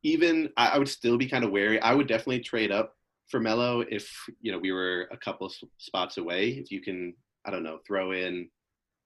even 0.03 0.51
I, 0.57 0.69
I 0.71 0.79
would 0.79 0.89
still 0.89 1.17
be 1.17 1.29
kind 1.29 1.45
of 1.45 1.51
wary 1.51 1.81
i 1.81 1.95
would 1.95 2.09
definitely 2.09 2.41
trade 2.41 2.73
up 2.73 2.95
for 3.31 3.41
Melo 3.41 3.81
if 3.81 4.11
you 4.41 4.53
know 4.53 4.59
we 4.59 4.71
were 4.71 5.09
a 5.11 5.17
couple 5.17 5.51
spots 5.79 6.19
away 6.19 6.51
if 6.51 6.71
you 6.71 6.81
can 6.83 7.15
i 7.47 7.51
don't 7.51 7.63
know 7.63 7.79
throw 7.87 8.13
in 8.13 8.49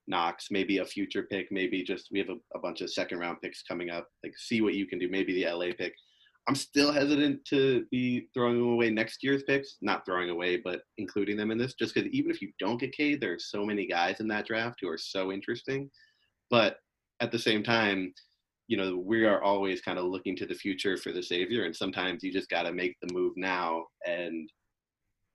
Knox, 0.09 0.49
maybe 0.51 0.79
a 0.79 0.85
future 0.85 1.25
pick, 1.25 1.53
maybe 1.53 1.85
just 1.85 2.09
we 2.11 2.19
have 2.19 2.31
a, 2.31 2.37
a 2.55 2.59
bunch 2.59 2.81
of 2.81 2.91
second 2.91 3.19
round 3.19 3.41
picks 3.41 3.63
coming 3.63 3.91
up. 3.91 4.09
Like 4.25 4.33
see 4.37 4.61
what 4.61 4.75
you 4.75 4.87
can 4.87 4.99
do. 4.99 5.09
Maybe 5.09 5.35
the 5.35 5.51
LA 5.51 5.67
pick. 5.77 5.95
I'm 6.49 6.55
still 6.55 6.91
hesitant 6.91 7.45
to 7.51 7.85
be 7.91 8.29
throwing 8.33 8.59
away 8.59 8.89
next 8.89 9.23
year's 9.23 9.43
picks. 9.43 9.77
Not 9.83 10.07
throwing 10.07 10.31
away, 10.31 10.57
but 10.57 10.81
including 10.97 11.37
them 11.37 11.51
in 11.51 11.59
this, 11.59 11.75
just 11.75 11.95
because 11.95 12.11
even 12.11 12.31
if 12.31 12.41
you 12.41 12.51
don't 12.59 12.81
get 12.81 12.93
Cade, 12.97 13.21
there 13.21 13.35
are 13.35 13.39
so 13.39 13.67
many 13.67 13.87
guys 13.87 14.21
in 14.21 14.29
that 14.29 14.47
draft 14.47 14.79
who 14.81 14.89
are 14.89 14.99
so 14.99 15.31
interesting. 15.31 15.91
But 16.51 16.79
at 17.21 17.31
the 17.31 17.39
same 17.39 17.63
time, 17.63 18.15
you 18.69 18.77
know, 18.77 18.97
we 18.97 19.25
are 19.25 19.43
always 19.43 19.81
kind 19.81 19.99
of 19.99 20.05
looking 20.05 20.37
to 20.37 20.47
the 20.47 20.55
future 20.55 20.97
for 20.97 21.11
the 21.11 21.23
savior, 21.23 21.65
and 21.65 21.75
sometimes 21.75 22.23
you 22.23 22.33
just 22.33 22.51
got 22.51 22.63
to 22.63 22.73
make 22.73 22.97
the 23.03 23.13
move 23.13 23.33
now 23.37 23.85
and 24.07 24.49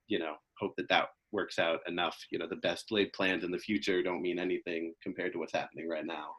you 0.07 0.19
know 0.19 0.35
hope 0.59 0.73
that 0.77 0.87
that 0.89 1.07
works 1.31 1.59
out 1.59 1.79
enough. 1.87 2.17
You 2.31 2.39
know, 2.39 2.47
the 2.47 2.57
best 2.57 2.91
laid 2.91 3.11
plans 3.13 3.43
in 3.43 3.51
the 3.51 3.57
future 3.57 4.03
don't 4.03 4.21
mean 4.21 4.39
anything 4.39 4.93
compared 5.01 5.33
to 5.33 5.39
what's 5.39 5.53
happening 5.53 5.89
right 5.89 6.05
now. 6.05 6.35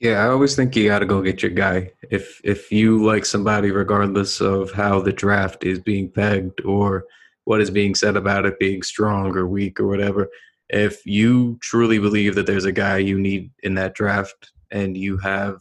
Yeah, 0.00 0.24
I 0.24 0.30
always 0.30 0.56
think 0.56 0.74
you 0.74 0.88
got 0.88 0.98
to 0.98 1.06
go 1.06 1.22
get 1.22 1.42
your 1.42 1.52
guy. 1.52 1.92
If 2.10 2.40
if 2.42 2.72
you 2.72 3.04
like 3.04 3.24
somebody, 3.24 3.70
regardless 3.70 4.40
of 4.40 4.72
how 4.72 5.00
the 5.00 5.12
draft 5.12 5.64
is 5.64 5.78
being 5.78 6.10
pegged 6.10 6.60
or 6.64 7.04
what 7.44 7.60
is 7.60 7.70
being 7.70 7.94
said 7.94 8.16
about 8.16 8.46
it 8.46 8.58
being 8.58 8.82
strong 8.82 9.36
or 9.36 9.46
weak 9.46 9.78
or 9.78 9.86
whatever, 9.86 10.28
if 10.70 11.06
you 11.06 11.56
truly 11.62 12.00
believe 12.00 12.34
that 12.34 12.46
there's 12.46 12.64
a 12.64 12.72
guy 12.72 12.98
you 12.98 13.18
need 13.18 13.52
in 13.62 13.74
that 13.74 13.94
draft 13.94 14.50
and 14.72 14.96
you 14.96 15.18
have, 15.18 15.60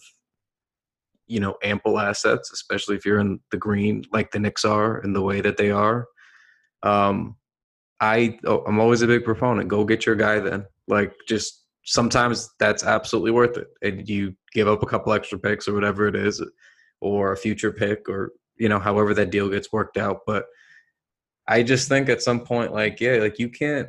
you 1.32 1.39
know, 1.39 1.56
ample 1.63 1.98
assets, 1.98 2.52
especially 2.52 2.98
if 2.98 3.06
you're 3.06 3.20
in 3.20 3.39
the 3.52 3.58
green 3.58 4.04
like 4.12 4.32
the 4.32 4.39
Knicks 4.39 4.65
are 4.65 5.00
and 5.00 5.15
the 5.15 5.22
way 5.22 5.39
that 5.39 5.56
they 5.56 5.72
are, 5.72 6.06
um, 6.84 7.38
I 8.02 8.38
oh, 8.46 8.65
I'm 8.67 8.82
always 8.82 9.02
a 9.02 9.08
big 9.08 9.24
proponent. 9.24 9.70
Go 9.70 9.86
get 9.86 10.06
your 10.06 10.15
guy 10.15 10.39
then. 10.39 10.65
Like 10.89 11.13
just 11.30 11.63
sometimes 11.86 12.50
that's 12.60 12.84
absolutely 12.84 13.32
worth 13.32 13.56
it. 13.56 13.67
And 13.82 14.10
you 14.10 14.36
give 14.52 14.67
up 14.67 14.84
a 14.84 14.88
couple 14.88 15.13
extra 15.13 15.39
picks 15.39 15.70
or 15.70 15.74
whatever 15.74 16.06
it 16.08 16.17
is, 16.17 16.44
or 17.00 17.32
a 17.32 17.38
future 17.38 17.72
pick, 17.72 18.10
or 18.10 18.34
you 18.58 18.67
know, 18.67 18.80
however 18.80 19.13
that 19.13 19.30
deal 19.30 19.48
gets 19.50 19.72
worked 19.72 19.98
out. 19.98 20.22
But 20.28 20.48
I 21.48 21.63
just 21.63 21.88
think 21.88 22.10
at 22.10 22.22
some 22.22 22.41
point, 22.41 22.74
like, 22.74 23.00
yeah, 23.00 23.17
like 23.17 23.39
you 23.39 23.48
can't. 23.48 23.88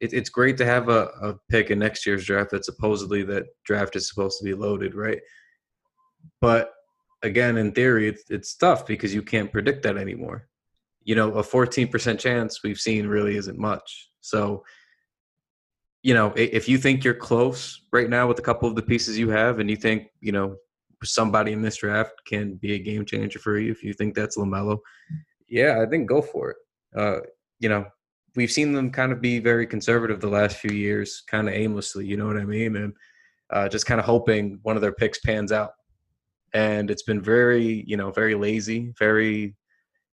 It's 0.00 0.30
great 0.30 0.56
to 0.58 0.64
have 0.64 0.88
a, 0.88 1.10
a 1.20 1.34
pick 1.50 1.72
in 1.72 1.80
next 1.80 2.06
year's 2.06 2.24
draft 2.24 2.52
that 2.52 2.64
supposedly 2.64 3.24
that 3.24 3.46
draft 3.64 3.96
is 3.96 4.08
supposed 4.08 4.38
to 4.38 4.44
be 4.44 4.54
loaded, 4.54 4.94
right? 4.94 5.18
But 6.40 6.72
again, 7.22 7.56
in 7.56 7.72
theory, 7.72 8.08
it's 8.08 8.24
it's 8.30 8.54
tough 8.54 8.86
because 8.86 9.14
you 9.14 9.22
can't 9.22 9.52
predict 9.52 9.82
that 9.84 9.96
anymore. 9.96 10.48
You 11.04 11.14
know, 11.14 11.32
a 11.34 11.42
14% 11.42 12.18
chance 12.18 12.62
we've 12.62 12.78
seen 12.78 13.06
really 13.06 13.36
isn't 13.36 13.58
much. 13.58 14.10
So 14.20 14.64
you 16.02 16.14
know, 16.14 16.32
if 16.36 16.68
you 16.68 16.78
think 16.78 17.02
you're 17.02 17.14
close 17.14 17.82
right 17.92 18.08
now 18.08 18.26
with 18.28 18.38
a 18.38 18.42
couple 18.42 18.68
of 18.68 18.76
the 18.76 18.82
pieces 18.82 19.18
you 19.18 19.30
have, 19.30 19.58
and 19.58 19.68
you 19.68 19.76
think 19.76 20.08
you 20.20 20.32
know 20.32 20.56
somebody 21.02 21.52
in 21.52 21.62
this 21.62 21.78
draft 21.78 22.12
can 22.26 22.54
be 22.54 22.74
a 22.74 22.78
game 22.78 23.04
changer 23.04 23.38
for 23.38 23.58
you, 23.58 23.70
if 23.70 23.82
you 23.82 23.92
think 23.92 24.14
that's 24.14 24.36
Lamelo, 24.36 24.78
yeah, 25.48 25.82
I 25.82 25.86
think 25.86 26.08
go 26.08 26.22
for 26.22 26.50
it. 26.50 26.56
Uh, 26.96 27.20
you 27.58 27.68
know, 27.68 27.84
we've 28.36 28.50
seen 28.50 28.72
them 28.72 28.90
kind 28.90 29.12
of 29.12 29.20
be 29.20 29.38
very 29.40 29.66
conservative 29.66 30.20
the 30.20 30.28
last 30.28 30.56
few 30.58 30.76
years, 30.76 31.22
kind 31.26 31.48
of 31.48 31.54
aimlessly. 31.54 32.06
You 32.06 32.16
know 32.16 32.26
what 32.26 32.36
I 32.36 32.44
mean? 32.44 32.76
And 32.76 32.92
uh, 33.50 33.68
just 33.68 33.86
kind 33.86 33.98
of 34.00 34.06
hoping 34.06 34.60
one 34.62 34.76
of 34.76 34.82
their 34.82 34.92
picks 34.92 35.18
pans 35.18 35.52
out. 35.52 35.72
And 36.54 36.90
it's 36.90 37.02
been 37.02 37.20
very, 37.20 37.84
you 37.86 37.96
know, 37.96 38.10
very 38.10 38.34
lazy, 38.34 38.92
very, 38.98 39.54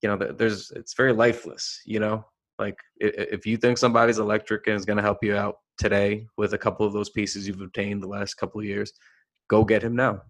you 0.01 0.09
know, 0.09 0.15
there's 0.15 0.71
it's 0.71 0.93
very 0.93 1.13
lifeless. 1.13 1.81
You 1.85 1.99
know, 1.99 2.25
like 2.57 2.77
if 2.97 3.45
you 3.45 3.57
think 3.57 3.77
somebody's 3.77 4.19
electric 4.19 4.67
and 4.67 4.75
is 4.75 4.85
going 4.85 4.97
to 4.97 5.03
help 5.03 5.23
you 5.23 5.35
out 5.35 5.57
today 5.77 6.27
with 6.37 6.53
a 6.53 6.57
couple 6.57 6.85
of 6.85 6.93
those 6.93 7.09
pieces 7.09 7.47
you've 7.47 7.61
obtained 7.61 8.01
the 8.01 8.07
last 8.07 8.35
couple 8.35 8.59
of 8.61 8.65
years, 8.65 8.93
go 9.49 9.63
get 9.63 9.83
him 9.83 9.95
now. 9.95 10.21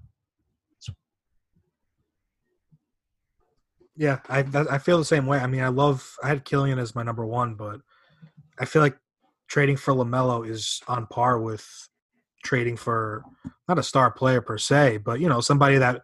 Yeah, 3.98 4.20
I 4.30 4.40
I 4.70 4.78
feel 4.78 4.98
the 4.98 5.06
same 5.06 5.28
way. 5.28 5.40
I 5.40 5.48
mean, 5.48 5.62
I 5.62 5.68
love 5.68 6.16
I 6.24 6.30
had 6.30 6.46
Killian 6.46 6.80
as 6.80 6.96
my 6.96 7.04
number 7.04 7.26
one, 7.26 7.56
but 7.56 7.82
I 8.58 8.66
feel 8.66 8.82
like 8.82 8.98
trading 9.48 9.76
for 9.76 9.94
Lamelo 9.94 10.48
is 10.48 10.82
on 10.88 11.06
par 11.08 11.40
with 11.40 11.90
trading 12.44 12.78
for 12.78 13.24
not 13.68 13.80
a 13.80 13.84
star 13.84 14.12
player 14.12 14.42
per 14.42 14.58
se, 14.58 14.98
but 14.98 15.20
you 15.20 15.30
know 15.30 15.42
somebody 15.42 15.78
that 15.78 16.02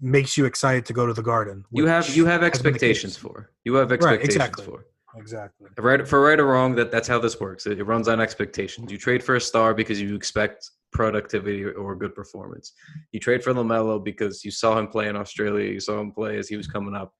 makes 0.00 0.36
you 0.36 0.44
excited 0.44 0.86
to 0.86 0.92
go 0.92 1.06
to 1.06 1.12
the 1.12 1.22
Garden. 1.22 1.64
You 1.70 1.86
have 1.86 2.14
you 2.14 2.26
have 2.26 2.42
which 2.42 2.54
has 2.54 2.62
been 2.62 2.72
the 2.72 2.76
expectations 2.76 3.16
for. 3.16 3.50
You 3.64 3.74
have 3.74 3.92
expectations 3.92 4.34
exactly. 4.34 4.64
for. 4.64 4.86
exactly. 5.16 5.68
Right 5.78 6.06
for 6.06 6.20
right 6.22 6.38
or 6.38 6.46
wrong, 6.46 6.74
that 6.76 6.90
that's 6.90 7.08
how 7.08 7.18
this 7.18 7.40
works. 7.40 7.66
It, 7.66 7.78
it 7.78 7.84
runs 7.84 8.08
on 8.08 8.20
expectations. 8.20 8.90
You 8.90 8.98
trade 8.98 9.22
for 9.22 9.36
a 9.36 9.40
star 9.40 9.74
because 9.74 10.00
you 10.00 10.14
expect 10.14 10.70
productivity 10.92 11.64
or, 11.64 11.72
or 11.72 11.94
good 11.94 12.14
performance. 12.14 12.72
You 13.12 13.20
trade 13.20 13.42
for 13.42 13.52
Lamelo 13.52 14.02
because 14.02 14.44
you 14.44 14.50
saw 14.50 14.78
him 14.78 14.88
play 14.88 15.08
in 15.08 15.16
Australia. 15.16 15.70
You 15.70 15.80
saw 15.80 16.00
him 16.00 16.12
play 16.12 16.38
as 16.38 16.48
he 16.48 16.56
was 16.56 16.66
coming 16.66 16.94
up. 16.94 17.12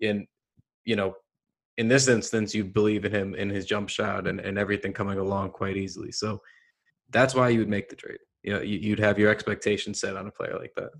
In 0.00 0.26
you 0.84 0.96
know, 0.96 1.14
in 1.76 1.88
this 1.88 2.08
instance, 2.08 2.54
you 2.54 2.64
believe 2.64 3.04
in 3.04 3.12
him 3.12 3.34
in 3.34 3.48
his 3.48 3.64
jump 3.64 3.88
shot 3.88 4.26
and, 4.26 4.40
and 4.40 4.58
everything 4.58 4.92
coming 4.92 5.18
along 5.18 5.50
quite 5.50 5.76
easily. 5.76 6.12
So 6.12 6.40
that's 7.10 7.34
why 7.34 7.48
you 7.48 7.58
would 7.60 7.68
make 7.68 7.88
the 7.88 7.96
trade. 7.96 8.18
You 8.42 8.54
know, 8.54 8.60
you, 8.60 8.78
you'd 8.78 9.00
have 9.00 9.18
your 9.18 9.30
expectations 9.30 10.00
set 10.00 10.16
on 10.16 10.26
a 10.26 10.30
player 10.30 10.56
like 10.58 10.74
that. 10.76 10.90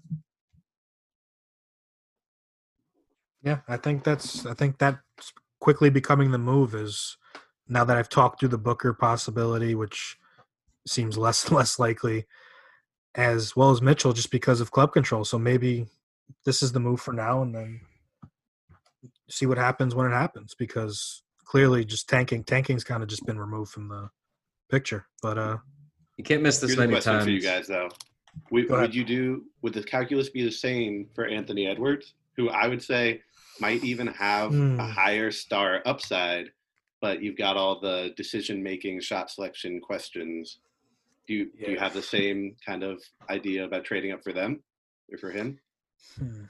Yeah, 3.42 3.58
I 3.68 3.76
think 3.76 4.04
that's 4.04 4.44
I 4.46 4.54
think 4.54 4.78
that's 4.78 4.98
quickly 5.60 5.90
becoming 5.90 6.30
the 6.30 6.38
move 6.38 6.74
is 6.74 7.16
now 7.68 7.84
that 7.84 7.96
I've 7.96 8.08
talked 8.08 8.40
through 8.40 8.48
the 8.50 8.58
Booker 8.58 8.92
possibility, 8.92 9.74
which 9.74 10.18
seems 10.86 11.18
less 11.18 11.46
and 11.46 11.56
less 11.56 11.78
likely, 11.78 12.26
as 13.14 13.54
well 13.54 13.70
as 13.70 13.82
Mitchell, 13.82 14.12
just 14.12 14.30
because 14.30 14.60
of 14.60 14.70
club 14.70 14.92
control. 14.92 15.24
So 15.24 15.38
maybe 15.38 15.86
this 16.44 16.62
is 16.62 16.72
the 16.72 16.80
move 16.80 17.00
for 17.00 17.12
now, 17.12 17.42
and 17.42 17.54
then 17.54 17.80
see 19.30 19.46
what 19.46 19.58
happens 19.58 19.94
when 19.94 20.10
it 20.10 20.14
happens. 20.14 20.54
Because 20.54 21.22
clearly, 21.44 21.84
just 21.84 22.08
tanking, 22.08 22.44
tanking's 22.44 22.84
kind 22.84 23.02
of 23.02 23.08
just 23.08 23.26
been 23.26 23.38
removed 23.38 23.70
from 23.70 23.88
the 23.88 24.10
picture. 24.70 25.06
But 25.22 25.38
uh, 25.38 25.56
You 26.18 26.24
can't 26.24 26.42
miss 26.42 26.58
this 26.58 26.70
Here's 26.70 26.78
a 26.78 26.80
many 26.82 26.92
question 26.92 27.12
times. 27.14 27.24
for 27.24 27.30
you 27.30 27.40
guys, 27.40 27.66
though. 27.66 27.88
Would, 28.50 28.68
would 28.70 28.94
you 28.94 29.04
do? 29.04 29.44
Would 29.62 29.72
the 29.72 29.82
calculus 29.82 30.28
be 30.28 30.42
the 30.44 30.50
same 30.50 31.08
for 31.14 31.26
Anthony 31.26 31.66
Edwards, 31.66 32.14
who 32.36 32.50
I 32.50 32.66
would 32.68 32.82
say 32.82 33.22
might 33.60 33.82
even 33.84 34.06
have 34.08 34.50
Hmm. 34.52 34.78
a 34.78 34.86
higher 34.86 35.30
star 35.30 35.82
upside, 35.86 36.50
but 37.00 37.22
you've 37.22 37.36
got 37.38 37.56
all 37.56 37.80
the 37.80 38.12
decision 38.16 38.62
making, 38.62 39.00
shot 39.00 39.30
selection 39.30 39.80
questions. 39.80 40.58
Do 41.26 41.34
you 41.34 41.50
do 41.64 41.70
you 41.72 41.78
have 41.78 41.94
the 41.94 42.02
same 42.02 42.56
kind 42.64 42.82
of 42.82 43.02
idea 43.30 43.64
about 43.64 43.84
trading 43.84 44.12
up 44.12 44.22
for 44.24 44.32
them 44.32 44.62
or 45.12 45.18
for 45.18 45.30
him? 45.30 45.58
Hmm. 46.18 46.44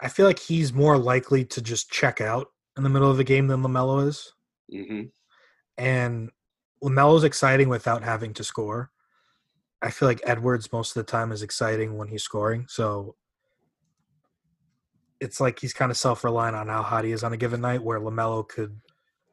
I 0.00 0.08
feel 0.08 0.26
like 0.26 0.38
he's 0.38 0.72
more 0.72 0.96
likely 0.96 1.44
to 1.46 1.60
just 1.60 1.90
check 1.90 2.20
out 2.22 2.48
in 2.76 2.82
the 2.82 2.88
middle 2.88 3.10
of 3.10 3.18
the 3.18 3.24
game 3.24 3.46
than 3.48 3.62
Lamelo 3.62 4.06
is, 4.06 4.32
hmm 4.70 5.02
and 5.76 6.30
Lamelo's 6.82 7.24
exciting 7.24 7.68
without 7.68 8.02
having 8.02 8.32
to 8.34 8.44
score. 8.44 8.90
I 9.82 9.90
feel 9.90 10.08
like 10.08 10.20
Edwards 10.24 10.72
most 10.72 10.96
of 10.96 11.04
the 11.04 11.10
time 11.10 11.32
is 11.32 11.42
exciting 11.42 11.96
when 11.96 12.08
he's 12.08 12.22
scoring, 12.22 12.66
so 12.68 13.16
it's 15.20 15.40
like 15.40 15.58
he's 15.58 15.72
kind 15.72 15.90
of 15.90 15.96
self-reliant 15.96 16.56
on 16.56 16.68
how 16.68 16.82
hot 16.82 17.04
he 17.04 17.12
is 17.12 17.22
on 17.24 17.32
a 17.32 17.36
given 17.36 17.60
night. 17.60 17.82
Where 17.82 18.00
Lamelo 18.00 18.46
could 18.46 18.78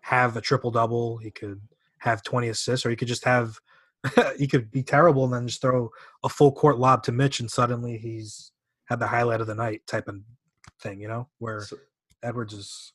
have 0.02 0.36
a 0.38 0.42
triple 0.42 0.72
double, 0.72 1.18
he 1.18 1.32
could 1.32 1.62
have 2.00 2.24
twenty 2.24 2.48
assists, 2.50 2.86
or 2.86 2.90
he 2.90 2.96
could 2.96 3.08
just 3.08 3.26
have 3.26 3.58
he 4.38 4.48
could 4.48 4.72
be 4.72 4.84
terrible 4.84 5.26
and 5.26 5.34
then 5.34 5.48
just 5.48 5.62
throw 5.62 5.90
a 6.24 6.30
full 6.30 6.52
court 6.52 6.78
lob 6.78 7.04
to 7.04 7.12
Mitch, 7.12 7.40
and 7.40 7.50
suddenly 7.52 7.98
he's 7.98 8.52
had 8.86 9.00
the 9.00 9.08
highlight 9.08 9.42
of 9.42 9.48
the 9.48 9.56
night 9.56 9.82
type 9.86 10.08
of 10.08 10.16
thing, 10.82 11.02
you 11.02 11.08
know, 11.10 11.28
where 11.40 11.62
So- 11.62 11.78
Edwards 12.24 12.54
is. 12.54 12.94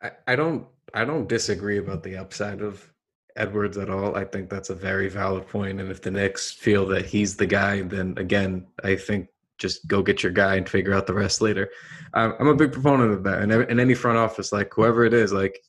I, 0.00 0.12
I 0.28 0.36
don't 0.36 0.66
I 0.94 1.04
don't 1.04 1.28
disagree 1.28 1.78
about 1.78 2.02
the 2.02 2.16
upside 2.16 2.60
of 2.60 2.90
Edwards 3.36 3.78
at 3.78 3.90
all. 3.90 4.16
I 4.16 4.24
think 4.24 4.50
that's 4.50 4.70
a 4.70 4.74
very 4.74 5.08
valid 5.08 5.46
point. 5.46 5.80
And 5.80 5.90
if 5.90 6.02
the 6.02 6.10
Knicks 6.10 6.50
feel 6.50 6.86
that 6.86 7.06
he's 7.06 7.36
the 7.36 7.46
guy, 7.46 7.82
then 7.82 8.14
again, 8.16 8.66
I 8.82 8.96
think 8.96 9.28
just 9.58 9.86
go 9.86 10.02
get 10.02 10.22
your 10.22 10.32
guy 10.32 10.56
and 10.56 10.68
figure 10.68 10.94
out 10.94 11.06
the 11.06 11.14
rest 11.14 11.40
later. 11.40 11.68
I'm, 12.14 12.34
I'm 12.38 12.48
a 12.48 12.54
big 12.54 12.72
proponent 12.72 13.12
of 13.12 13.24
that. 13.24 13.42
And 13.42 13.52
in 13.52 13.80
any 13.80 13.94
front 13.94 14.18
office, 14.18 14.52
like 14.52 14.72
whoever 14.72 15.04
it 15.04 15.14
is, 15.14 15.32
like 15.32 15.60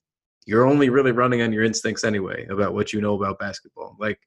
you're 0.45 0.65
only 0.65 0.89
really 0.89 1.11
running 1.11 1.41
on 1.41 1.51
your 1.51 1.63
instincts 1.63 2.03
anyway 2.03 2.45
about 2.47 2.73
what 2.73 2.93
you 2.93 3.01
know 3.01 3.15
about 3.15 3.39
basketball. 3.39 3.95
Like 3.99 4.19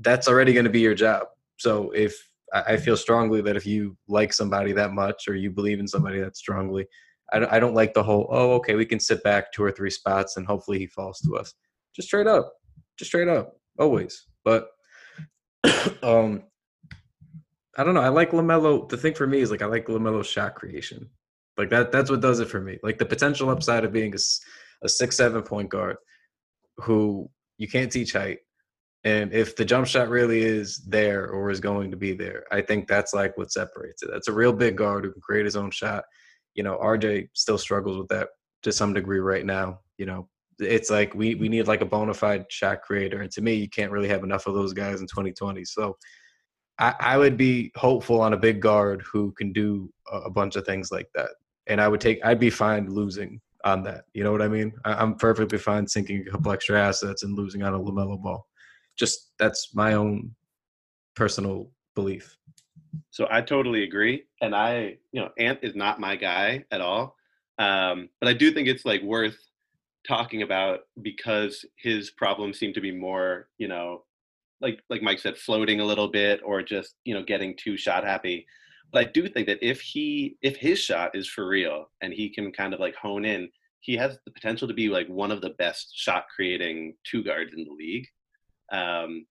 that's 0.00 0.28
already 0.28 0.52
going 0.52 0.64
to 0.64 0.70
be 0.70 0.80
your 0.80 0.94
job. 0.94 1.26
So 1.58 1.90
if 1.90 2.16
I 2.52 2.76
feel 2.76 2.96
strongly 2.96 3.40
that 3.42 3.56
if 3.56 3.66
you 3.66 3.96
like 4.06 4.32
somebody 4.32 4.72
that 4.72 4.92
much 4.92 5.28
or 5.28 5.34
you 5.34 5.50
believe 5.50 5.80
in 5.80 5.88
somebody 5.88 6.20
that 6.20 6.36
strongly, 6.36 6.86
I 7.32 7.38
don't, 7.38 7.52
I 7.52 7.58
don't 7.58 7.74
like 7.74 7.94
the 7.94 8.02
whole, 8.02 8.28
oh, 8.30 8.52
okay, 8.54 8.74
we 8.74 8.86
can 8.86 9.00
sit 9.00 9.22
back 9.22 9.52
two 9.52 9.64
or 9.64 9.72
three 9.72 9.90
spots 9.90 10.36
and 10.36 10.46
hopefully 10.46 10.78
he 10.78 10.86
falls 10.86 11.20
to 11.20 11.36
us. 11.36 11.54
Just 11.94 12.08
straight 12.08 12.26
up. 12.26 12.52
Just 12.98 13.10
straight 13.10 13.28
up. 13.28 13.54
Always. 13.78 14.26
But 14.44 14.68
um 16.02 16.44
I 17.76 17.82
don't 17.82 17.94
know. 17.94 18.00
I 18.00 18.08
like 18.08 18.30
LaMelo. 18.30 18.88
The 18.88 18.96
thing 18.96 19.14
for 19.14 19.26
me 19.26 19.40
is 19.40 19.50
like 19.50 19.62
I 19.62 19.66
like 19.66 19.86
LaMelo's 19.86 20.26
shot 20.26 20.54
creation. 20.54 21.08
Like 21.56 21.70
that 21.70 21.92
that's 21.92 22.10
what 22.10 22.20
does 22.20 22.40
it 22.40 22.48
for 22.48 22.60
me. 22.60 22.78
Like 22.82 22.98
the 22.98 23.06
potential 23.06 23.50
upside 23.50 23.84
of 23.84 23.92
being 23.92 24.14
a 24.82 24.88
six 24.88 25.16
seven 25.16 25.42
point 25.42 25.70
guard 25.70 25.96
who 26.78 27.28
you 27.58 27.68
can't 27.68 27.90
teach 27.90 28.12
height. 28.12 28.38
And 29.04 29.32
if 29.32 29.54
the 29.54 29.64
jump 29.64 29.86
shot 29.86 30.08
really 30.08 30.42
is 30.42 30.82
there 30.86 31.28
or 31.28 31.50
is 31.50 31.60
going 31.60 31.90
to 31.90 31.96
be 31.96 32.14
there, 32.14 32.44
I 32.50 32.62
think 32.62 32.88
that's 32.88 33.12
like 33.12 33.36
what 33.36 33.52
separates 33.52 34.02
it. 34.02 34.10
That's 34.10 34.28
a 34.28 34.32
real 34.32 34.52
big 34.52 34.76
guard 34.76 35.04
who 35.04 35.12
can 35.12 35.20
create 35.20 35.44
his 35.44 35.56
own 35.56 35.70
shot 35.70 36.04
you 36.54 36.62
know, 36.62 36.78
RJ 36.82 37.28
still 37.32 37.58
struggles 37.58 37.98
with 37.98 38.08
that 38.08 38.28
to 38.62 38.72
some 38.72 38.92
degree 38.92 39.20
right 39.20 39.44
now. 39.44 39.80
You 39.98 40.06
know, 40.06 40.28
it's 40.58 40.90
like 40.90 41.14
we 41.14 41.34
we 41.34 41.46
mm-hmm. 41.46 41.52
need 41.52 41.68
like 41.68 41.80
a 41.80 41.86
bona 41.86 42.14
fide 42.14 42.46
shot 42.48 42.82
creator, 42.82 43.20
and 43.20 43.30
to 43.32 43.42
me, 43.42 43.54
you 43.54 43.68
can't 43.68 43.92
really 43.92 44.08
have 44.08 44.24
enough 44.24 44.46
of 44.46 44.54
those 44.54 44.72
guys 44.72 45.00
in 45.00 45.06
2020. 45.06 45.64
So, 45.64 45.96
I, 46.78 46.94
I 46.98 47.18
would 47.18 47.36
be 47.36 47.72
hopeful 47.76 48.20
on 48.20 48.32
a 48.32 48.38
big 48.38 48.60
guard 48.60 49.02
who 49.10 49.32
can 49.32 49.52
do 49.52 49.90
a, 50.10 50.18
a 50.22 50.30
bunch 50.30 50.56
of 50.56 50.64
things 50.64 50.90
like 50.90 51.08
that, 51.14 51.30
and 51.66 51.80
I 51.80 51.88
would 51.88 52.00
take 52.00 52.24
I'd 52.24 52.40
be 52.40 52.50
fine 52.50 52.90
losing 52.90 53.40
on 53.64 53.82
that. 53.84 54.04
You 54.12 54.24
know 54.24 54.32
what 54.32 54.42
I 54.42 54.48
mean? 54.48 54.72
I, 54.84 54.94
I'm 54.94 55.14
perfectly 55.14 55.58
fine 55.58 55.86
sinking 55.86 56.24
a 56.26 56.30
couple 56.30 56.52
extra 56.52 56.80
assets 56.80 57.22
and 57.22 57.36
losing 57.36 57.62
on 57.62 57.74
a 57.74 57.78
Lamelo 57.80 58.20
ball. 58.22 58.46
Just 58.96 59.32
that's 59.38 59.74
my 59.74 59.94
own 59.94 60.34
personal 61.16 61.70
belief. 61.94 62.36
So 63.10 63.26
I 63.30 63.40
totally 63.40 63.82
agree, 63.84 64.24
and 64.40 64.54
I, 64.54 64.98
you 65.12 65.20
know, 65.20 65.30
Ant 65.38 65.60
is 65.62 65.74
not 65.74 66.00
my 66.00 66.16
guy 66.16 66.64
at 66.70 66.80
all. 66.80 67.16
Um, 67.58 68.08
but 68.20 68.28
I 68.28 68.32
do 68.32 68.50
think 68.50 68.68
it's 68.68 68.84
like 68.84 69.02
worth 69.02 69.38
talking 70.06 70.42
about 70.42 70.80
because 71.00 71.64
his 71.76 72.10
problems 72.10 72.58
seem 72.58 72.72
to 72.74 72.80
be 72.80 72.92
more, 72.92 73.48
you 73.58 73.68
know, 73.68 74.04
like 74.60 74.80
like 74.90 75.02
Mike 75.02 75.18
said, 75.18 75.36
floating 75.36 75.80
a 75.80 75.84
little 75.84 76.08
bit 76.08 76.40
or 76.44 76.62
just 76.62 76.94
you 77.04 77.14
know 77.14 77.22
getting 77.22 77.56
too 77.56 77.76
shot 77.76 78.04
happy. 78.04 78.46
But 78.92 79.06
I 79.06 79.10
do 79.10 79.28
think 79.28 79.46
that 79.46 79.58
if 79.62 79.80
he 79.80 80.36
if 80.42 80.56
his 80.56 80.78
shot 80.78 81.14
is 81.14 81.28
for 81.28 81.46
real 81.46 81.90
and 82.00 82.12
he 82.12 82.28
can 82.28 82.52
kind 82.52 82.74
of 82.74 82.80
like 82.80 82.94
hone 82.96 83.24
in, 83.24 83.50
he 83.80 83.96
has 83.96 84.18
the 84.24 84.30
potential 84.30 84.68
to 84.68 84.74
be 84.74 84.88
like 84.88 85.06
one 85.08 85.30
of 85.30 85.40
the 85.40 85.50
best 85.50 85.92
shot 85.94 86.26
creating 86.34 86.94
two 87.04 87.22
guards 87.22 87.52
in 87.54 87.64
the 87.64 87.72
league. 87.72 88.06
Um, 88.72 89.26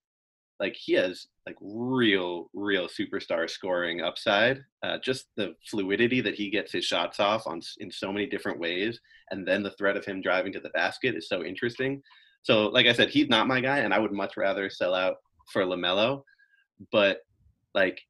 like 0.59 0.75
he 0.75 0.93
has 0.93 1.27
like 1.45 1.55
real 1.61 2.49
real 2.53 2.87
superstar 2.87 3.49
scoring 3.49 4.01
upside 4.01 4.63
uh, 4.83 4.97
just 5.03 5.27
the 5.35 5.53
fluidity 5.69 6.21
that 6.21 6.35
he 6.35 6.49
gets 6.49 6.71
his 6.71 6.85
shots 6.85 7.19
off 7.19 7.45
on 7.47 7.61
in 7.79 7.91
so 7.91 8.11
many 8.11 8.25
different 8.25 8.59
ways 8.59 8.99
and 9.31 9.47
then 9.47 9.63
the 9.63 9.71
threat 9.71 9.97
of 9.97 10.05
him 10.05 10.21
driving 10.21 10.53
to 10.53 10.59
the 10.59 10.69
basket 10.69 11.15
is 11.15 11.27
so 11.27 11.43
interesting. 11.43 12.01
So 12.43 12.67
like 12.67 12.87
i 12.87 12.93
said 12.93 13.09
he's 13.09 13.29
not 13.29 13.47
my 13.47 13.61
guy 13.61 13.79
and 13.79 13.93
i 13.93 13.99
would 13.99 14.11
much 14.11 14.35
rather 14.35 14.69
sell 14.69 14.93
out 14.93 15.15
for 15.51 15.63
lamelo 15.63 16.23
but 16.91 17.19
like 17.73 18.01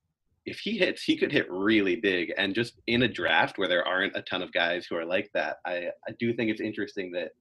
if 0.45 0.59
he 0.59 0.77
hits 0.77 1.03
he 1.03 1.15
could 1.15 1.31
hit 1.31 1.49
really 1.51 1.95
big 1.95 2.33
and 2.37 2.55
just 2.55 2.81
in 2.87 3.03
a 3.03 3.07
draft 3.07 3.57
where 3.57 3.67
there 3.67 3.87
aren't 3.87 4.15
a 4.15 4.21
ton 4.23 4.41
of 4.41 4.51
guys 4.51 4.85
who 4.87 4.95
are 4.95 5.05
like 5.05 5.29
that 5.33 5.57
i 5.65 5.87
i 6.07 6.11
do 6.19 6.33
think 6.33 6.49
it's 6.49 6.61
interesting 6.61 7.11
that 7.11 7.31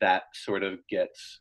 that 0.00 0.24
sort 0.34 0.62
of 0.62 0.78
gets 0.88 1.40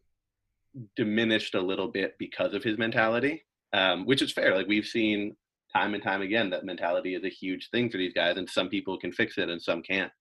diminished 0.95 1.55
a 1.55 1.61
little 1.61 1.87
bit 1.87 2.15
because 2.17 2.53
of 2.53 2.63
his 2.63 2.77
mentality, 2.77 3.45
um, 3.73 4.05
which 4.05 4.21
is 4.21 4.31
fair. 4.31 4.55
Like 4.55 4.67
we've 4.67 4.85
seen 4.85 5.35
time 5.73 5.93
and 5.93 6.03
time 6.03 6.21
again 6.21 6.49
that 6.49 6.65
mentality 6.65 7.15
is 7.15 7.23
a 7.23 7.29
huge 7.29 7.69
thing 7.69 7.89
for 7.89 7.97
these 7.97 8.13
guys, 8.13 8.37
and 8.37 8.49
some 8.49 8.69
people 8.69 8.97
can 8.97 9.11
fix 9.11 9.37
it 9.37 9.49
and 9.49 9.61
some 9.61 9.81
can't. 9.81 10.11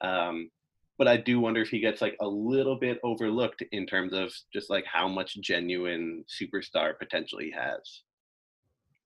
Um, 0.00 0.50
but 0.96 1.08
I 1.08 1.16
do 1.16 1.40
wonder 1.40 1.60
if 1.60 1.68
he 1.68 1.80
gets 1.80 2.00
like 2.00 2.16
a 2.20 2.28
little 2.28 2.76
bit 2.76 3.00
overlooked 3.02 3.62
in 3.72 3.86
terms 3.86 4.12
of 4.12 4.32
just 4.52 4.70
like 4.70 4.84
how 4.86 5.08
much 5.08 5.40
genuine 5.40 6.24
superstar 6.28 6.96
potential 6.98 7.40
he 7.40 7.50
has. 7.50 8.02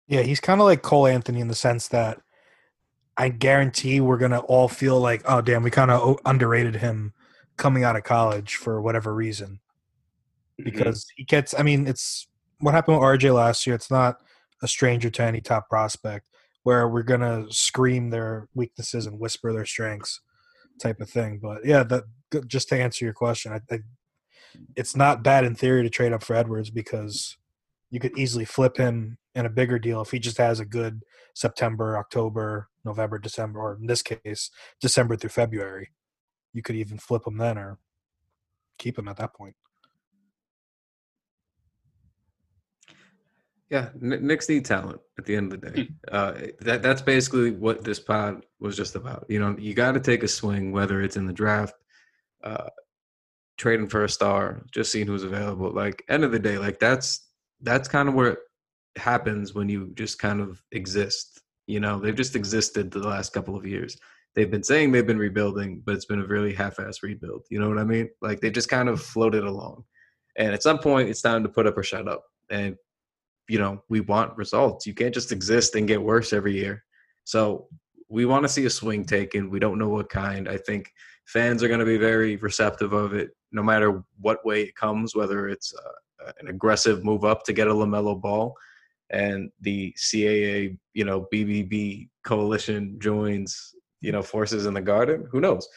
Yeah, 0.06 0.22
he's 0.22 0.40
kind 0.40 0.60
of 0.60 0.66
like 0.66 0.82
Cole 0.82 1.06
Anthony 1.06 1.40
in 1.40 1.48
the 1.48 1.54
sense 1.54 1.88
that 1.88 2.20
I 3.16 3.30
guarantee 3.30 4.00
we're 4.00 4.18
gonna 4.18 4.40
all 4.40 4.68
feel 4.68 5.00
like, 5.00 5.22
oh 5.24 5.40
damn, 5.40 5.62
we 5.62 5.70
kind 5.70 5.90
of 5.90 6.18
underrated 6.24 6.76
him 6.76 7.14
coming 7.56 7.84
out 7.84 7.96
of 7.96 8.04
college 8.04 8.54
for 8.56 8.80
whatever 8.80 9.14
reason 9.14 9.60
Mhm. 10.60 10.64
because 10.64 11.06
he 11.16 11.24
gets. 11.24 11.54
I 11.58 11.62
mean, 11.62 11.86
it's 11.86 12.28
what 12.60 12.74
happened 12.74 12.98
with 12.98 13.04
RJ 13.04 13.32
last 13.32 13.66
year. 13.66 13.76
It's 13.76 13.90
not 13.90 14.20
a 14.62 14.68
stranger 14.68 15.10
to 15.10 15.22
any 15.22 15.40
top 15.40 15.68
prospect 15.68 16.26
where 16.64 16.88
we're 16.88 17.02
gonna 17.02 17.46
scream 17.50 18.10
their 18.10 18.48
weaknesses 18.54 19.06
and 19.06 19.18
whisper 19.18 19.52
their 19.52 19.64
strengths, 19.64 20.20
type 20.80 21.00
of 21.00 21.08
thing. 21.08 21.38
But 21.38 21.64
yeah, 21.64 21.82
that 21.84 22.04
just 22.46 22.68
to 22.70 22.80
answer 22.80 23.04
your 23.04 23.14
question, 23.14 23.52
I, 23.52 23.60
I, 23.74 23.78
it's 24.76 24.96
not 24.96 25.22
bad 25.22 25.44
in 25.44 25.54
theory 25.54 25.82
to 25.82 25.90
trade 25.90 26.12
up 26.12 26.22
for 26.22 26.34
Edwards 26.34 26.70
because 26.70 27.36
you 27.90 28.00
could 28.00 28.18
easily 28.18 28.44
flip 28.44 28.76
him 28.76 29.18
in 29.34 29.46
a 29.46 29.50
bigger 29.50 29.78
deal 29.78 30.00
if 30.02 30.10
he 30.10 30.18
just 30.18 30.36
has 30.38 30.60
a 30.60 30.64
good 30.64 31.04
September, 31.34 31.96
October, 31.96 32.68
November, 32.84 33.18
December, 33.18 33.60
or 33.60 33.74
in 33.80 33.86
this 33.86 34.02
case, 34.02 34.50
December 34.80 35.16
through 35.16 35.30
February. 35.30 35.90
You 36.52 36.62
could 36.62 36.76
even 36.76 36.98
flip 36.98 37.26
him 37.26 37.38
then 37.38 37.56
or 37.56 37.78
keep 38.78 38.98
him 38.98 39.08
at 39.08 39.16
that 39.18 39.34
point. 39.34 39.54
Yeah, 43.70 43.90
Kn- 44.00 44.26
Knicks 44.26 44.48
need 44.48 44.64
talent 44.64 45.00
at 45.18 45.26
the 45.26 45.36
end 45.36 45.52
of 45.52 45.60
the 45.60 45.70
day. 45.70 45.88
Uh, 46.10 46.32
that 46.60 46.82
that's 46.82 47.02
basically 47.02 47.50
what 47.50 47.84
this 47.84 48.00
pod 48.00 48.44
was 48.60 48.76
just 48.76 48.94
about. 48.94 49.26
You 49.28 49.40
know, 49.40 49.56
you 49.58 49.74
got 49.74 49.92
to 49.92 50.00
take 50.00 50.22
a 50.22 50.28
swing, 50.28 50.72
whether 50.72 51.02
it's 51.02 51.16
in 51.16 51.26
the 51.26 51.32
draft, 51.34 51.74
uh, 52.42 52.68
trading 53.58 53.88
for 53.88 54.04
a 54.04 54.08
star, 54.08 54.64
just 54.72 54.90
seeing 54.90 55.06
who's 55.06 55.24
available. 55.24 55.70
Like 55.70 56.02
end 56.08 56.24
of 56.24 56.32
the 56.32 56.38
day, 56.38 56.56
like 56.58 56.78
that's 56.78 57.28
that's 57.60 57.88
kind 57.88 58.08
of 58.08 58.14
where 58.14 58.28
it 58.28 58.38
happens 58.96 59.52
when 59.54 59.68
you 59.68 59.90
just 59.94 60.18
kind 60.18 60.40
of 60.40 60.62
exist. 60.72 61.42
You 61.66 61.80
know, 61.80 62.00
they've 62.00 62.16
just 62.16 62.36
existed 62.36 62.90
the 62.90 63.00
last 63.00 63.34
couple 63.34 63.54
of 63.54 63.66
years. 63.66 63.98
They've 64.34 64.50
been 64.50 64.62
saying 64.62 64.92
they've 64.92 65.06
been 65.06 65.18
rebuilding, 65.18 65.82
but 65.84 65.94
it's 65.94 66.06
been 66.06 66.20
a 66.20 66.26
really 66.26 66.54
half-ass 66.54 67.02
rebuild. 67.02 67.44
You 67.50 67.58
know 67.58 67.68
what 67.68 67.78
I 67.78 67.84
mean? 67.84 68.08
Like 68.22 68.40
they 68.40 68.50
just 68.50 68.68
kind 68.70 68.88
of 68.88 69.02
floated 69.02 69.44
along, 69.44 69.84
and 70.36 70.54
at 70.54 70.62
some 70.62 70.78
point, 70.78 71.10
it's 71.10 71.20
time 71.20 71.42
to 71.42 71.50
put 71.50 71.66
up 71.66 71.76
or 71.76 71.82
shut 71.82 72.08
up. 72.08 72.24
And 72.50 72.76
you 73.48 73.58
know 73.58 73.82
we 73.88 74.00
want 74.00 74.36
results 74.36 74.86
you 74.86 74.94
can't 74.94 75.14
just 75.14 75.32
exist 75.32 75.74
and 75.74 75.88
get 75.88 76.02
worse 76.02 76.32
every 76.32 76.54
year 76.54 76.84
so 77.24 77.66
we 78.08 78.24
want 78.24 78.42
to 78.42 78.48
see 78.48 78.64
a 78.66 78.70
swing 78.70 79.04
taken 79.04 79.50
we 79.50 79.58
don't 79.58 79.78
know 79.78 79.88
what 79.88 80.08
kind 80.08 80.48
i 80.48 80.56
think 80.56 80.92
fans 81.26 81.62
are 81.62 81.68
going 81.68 81.80
to 81.80 81.86
be 81.86 81.98
very 81.98 82.36
receptive 82.36 82.92
of 82.92 83.12
it 83.12 83.30
no 83.52 83.62
matter 83.62 84.02
what 84.20 84.44
way 84.44 84.62
it 84.62 84.74
comes 84.76 85.14
whether 85.14 85.48
it's 85.48 85.74
uh, 85.74 86.32
an 86.40 86.48
aggressive 86.48 87.04
move 87.04 87.24
up 87.24 87.44
to 87.44 87.52
get 87.52 87.68
a 87.68 87.72
lamelo 87.72 88.20
ball 88.20 88.54
and 89.10 89.50
the 89.60 89.94
caa 89.96 90.76
you 90.94 91.04
know 91.04 91.26
bbb 91.32 92.08
coalition 92.24 92.98
joins 92.98 93.74
you 94.00 94.12
know 94.12 94.22
forces 94.22 94.66
in 94.66 94.74
the 94.74 94.80
garden, 94.80 95.26
who 95.30 95.40
knows? 95.40 95.68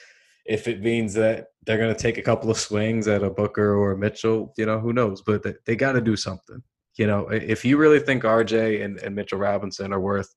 If 0.45 0.67
it 0.67 0.81
means 0.81 1.13
that 1.15 1.47
they're 1.65 1.77
going 1.77 1.93
to 1.93 1.99
take 1.99 2.17
a 2.17 2.23
couple 2.23 2.49
of 2.49 2.57
swings 2.57 3.07
at 3.07 3.23
a 3.23 3.29
Booker 3.29 3.75
or 3.75 3.91
a 3.91 3.97
Mitchell, 3.97 4.53
you 4.57 4.65
know, 4.65 4.79
who 4.79 4.91
knows? 4.91 5.21
But 5.21 5.43
they, 5.43 5.53
they 5.65 5.75
got 5.75 5.93
to 5.93 6.01
do 6.01 6.15
something. 6.15 6.61
You 7.01 7.07
know, 7.07 7.27
if 7.29 7.65
you 7.65 7.77
really 7.77 7.99
think 7.99 8.21
RJ 8.21 8.85
and, 8.85 8.99
and 8.99 9.15
Mitchell 9.15 9.39
Robinson 9.39 9.91
are 9.91 9.99
worth 9.99 10.35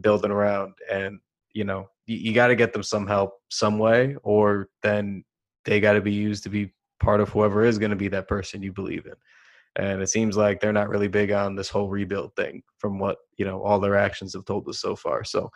building 0.00 0.30
around, 0.30 0.72
and 0.90 1.18
you 1.52 1.64
know, 1.64 1.90
you, 2.06 2.16
you 2.16 2.32
got 2.32 2.46
to 2.46 2.56
get 2.56 2.72
them 2.72 2.82
some 2.82 3.06
help 3.06 3.34
some 3.50 3.78
way, 3.78 4.16
or 4.22 4.70
then 4.82 5.22
they 5.66 5.80
got 5.80 5.92
to 5.92 6.00
be 6.00 6.14
used 6.14 6.44
to 6.44 6.48
be 6.48 6.72
part 6.98 7.20
of 7.20 7.28
whoever 7.28 7.62
is 7.62 7.76
going 7.76 7.90
to 7.90 8.04
be 8.04 8.08
that 8.08 8.26
person 8.26 8.62
you 8.62 8.72
believe 8.72 9.04
in. 9.04 9.12
And 9.84 10.00
it 10.00 10.08
seems 10.08 10.34
like 10.34 10.60
they're 10.60 10.72
not 10.72 10.88
really 10.88 11.08
big 11.08 11.30
on 11.30 11.54
this 11.54 11.68
whole 11.68 11.90
rebuild 11.90 12.34
thing 12.36 12.62
from 12.78 12.98
what, 12.98 13.18
you 13.36 13.44
know, 13.44 13.62
all 13.62 13.78
their 13.78 13.94
actions 13.94 14.32
have 14.32 14.46
told 14.46 14.66
us 14.66 14.80
so 14.80 14.96
far. 14.96 15.24
So 15.24 15.50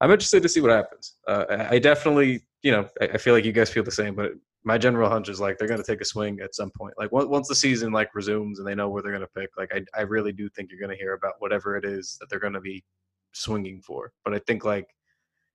I'm 0.00 0.10
interested 0.10 0.42
to 0.42 0.48
see 0.48 0.62
what 0.62 0.70
happens. 0.70 1.16
Uh, 1.26 1.66
I 1.68 1.78
definitely, 1.78 2.46
you 2.62 2.72
know, 2.72 2.88
I 2.98 3.18
feel 3.18 3.34
like 3.34 3.44
you 3.44 3.52
guys 3.52 3.68
feel 3.68 3.84
the 3.84 3.90
same, 3.90 4.14
but 4.14 4.32
my 4.68 4.76
general 4.76 5.08
hunch 5.08 5.30
is 5.30 5.40
like 5.40 5.56
they're 5.56 5.66
going 5.66 5.82
to 5.82 5.92
take 5.92 6.02
a 6.02 6.04
swing 6.04 6.40
at 6.40 6.54
some 6.54 6.70
point. 6.76 6.92
Like 6.98 7.10
once 7.10 7.48
the 7.48 7.54
season 7.54 7.90
like 7.90 8.14
resumes 8.14 8.58
and 8.58 8.68
they 8.68 8.74
know 8.74 8.90
where 8.90 9.02
they're 9.02 9.16
going 9.16 9.22
to 9.22 9.40
pick, 9.40 9.48
like 9.56 9.74
I, 9.74 9.80
I 9.98 10.02
really 10.02 10.30
do 10.30 10.50
think 10.50 10.70
you're 10.70 10.78
going 10.78 10.94
to 10.94 11.02
hear 11.02 11.14
about 11.14 11.36
whatever 11.38 11.78
it 11.78 11.86
is 11.86 12.18
that 12.20 12.28
they're 12.28 12.38
going 12.38 12.52
to 12.52 12.60
be 12.60 12.84
swinging 13.32 13.80
for. 13.80 14.12
But 14.26 14.34
I 14.34 14.40
think 14.40 14.66
like 14.66 14.86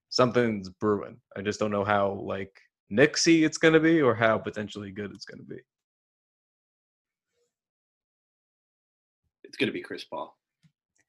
something's 0.10 0.68
brewing. 0.68 1.18
I 1.38 1.44
just 1.44 1.60
don't 1.60 1.70
know 1.70 1.84
how 1.84 2.24
like 2.26 2.50
Nixie 2.90 3.44
it's 3.44 3.60
going 3.60 3.76
to 3.76 3.80
be 3.80 4.02
or 4.02 4.16
how 4.16 4.40
potentially 4.40 4.90
good 4.90 5.12
it's 5.14 5.26
going 5.26 5.42
to 5.42 5.46
be. 5.46 5.62
It's 9.44 9.58
going 9.58 9.68
to 9.68 9.74
be 9.74 9.84
Chris 9.84 10.06
Paul. 10.06 10.36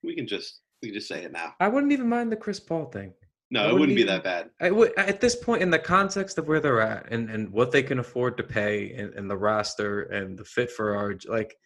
We 0.02 0.14
can 0.14 0.26
just 0.26 0.60
we 0.82 0.88
can 0.88 0.98
just 0.98 1.08
say 1.08 1.24
it 1.24 1.32
now. 1.32 1.54
I 1.58 1.68
wouldn't 1.68 1.94
even 1.94 2.10
mind 2.10 2.30
the 2.30 2.36
Chris 2.36 2.60
Paul 2.60 2.84
thing. 2.90 3.14
No, 3.54 3.66
I 3.66 3.68
it 3.68 3.72
wouldn't, 3.72 3.92
even, 3.92 4.06
be 4.06 4.12
that 4.12 4.24
bad. 4.24 4.50
I 4.60 4.70
would, 4.70 4.92
at 4.98 5.20
this 5.20 5.36
point, 5.36 5.62
in 5.62 5.70
the 5.70 5.78
context 5.78 6.38
of 6.38 6.48
where 6.48 6.60
they're 6.60 6.80
at 6.80 7.10
and, 7.10 7.30
and 7.30 7.50
what 7.50 7.70
they 7.70 7.82
can 7.82 7.98
afford 7.98 8.36
to 8.36 8.42
pay 8.42 8.92
and, 8.94 9.14
and 9.14 9.30
the 9.30 9.36
roster 9.36 10.02
and 10.02 10.36
the 10.36 10.44
fit 10.44 10.70
for 10.70 10.96
our 10.96 11.14
like, 11.28 11.56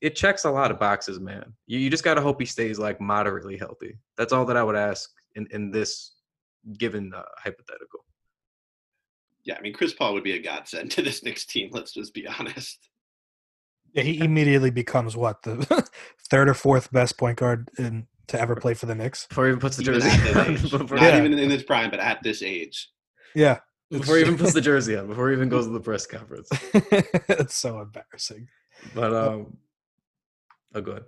it 0.00 0.16
checks 0.16 0.44
a 0.44 0.50
lot 0.50 0.70
of 0.70 0.78
boxes, 0.78 1.20
man. 1.20 1.52
You, 1.66 1.78
you 1.78 1.90
just 1.90 2.04
got 2.04 2.14
to 2.14 2.20
hope 2.22 2.40
he 2.40 2.46
stays 2.46 2.78
like 2.78 3.00
moderately 3.00 3.58
healthy. 3.58 3.98
That's 4.16 4.32
all 4.32 4.44
that 4.46 4.56
I 4.56 4.62
would 4.62 4.76
ask 4.76 5.10
in, 5.34 5.46
in 5.50 5.70
this 5.70 6.12
given 6.78 7.12
uh, 7.14 7.22
hypothetical 7.36 8.00
yeah, 9.44 9.56
I 9.58 9.60
mean, 9.62 9.72
Chris 9.72 9.92
Paul 9.92 10.14
would 10.14 10.24
be 10.24 10.32
a 10.32 10.42
godsend 10.42 10.90
to 10.92 11.02
this 11.02 11.22
Knicks 11.22 11.44
team. 11.44 11.70
Let's 11.72 11.92
just 11.92 12.14
be 12.14 12.26
honest. 12.26 12.88
Yeah, 13.92 14.02
he 14.02 14.20
immediately 14.20 14.70
becomes 14.70 15.16
what 15.16 15.42
the 15.42 15.88
third 16.30 16.48
or 16.48 16.54
fourth 16.54 16.92
best 16.92 17.18
point 17.18 17.38
guard 17.38 17.68
in 17.78 18.06
to 18.30 18.40
ever 18.40 18.56
play 18.56 18.74
for 18.74 18.86
the 18.86 18.94
Knicks. 18.94 19.26
Before 19.26 19.44
he 19.44 19.50
even 19.50 19.60
puts 19.60 19.76
the 19.76 19.82
jersey 19.82 20.08
on. 20.08 20.54
Not 20.88 21.02
yeah. 21.02 21.18
even 21.18 21.38
in 21.38 21.50
his 21.50 21.62
prime, 21.62 21.90
but 21.90 22.00
at 22.00 22.22
this 22.22 22.42
age. 22.42 22.90
Yeah. 23.34 23.58
Before 23.90 24.16
he 24.16 24.22
even 24.22 24.38
puts 24.38 24.52
the 24.52 24.60
jersey 24.60 24.96
on, 24.96 25.08
before 25.08 25.28
he 25.30 25.36
even 25.36 25.48
goes 25.48 25.66
to 25.66 25.72
the 25.72 25.80
press 25.80 26.06
conference. 26.06 26.48
it's 26.72 27.56
so 27.56 27.80
embarrassing. 27.80 28.48
But 28.94 29.12
um 29.12 29.58
oh 30.74 30.80
good. 30.80 31.04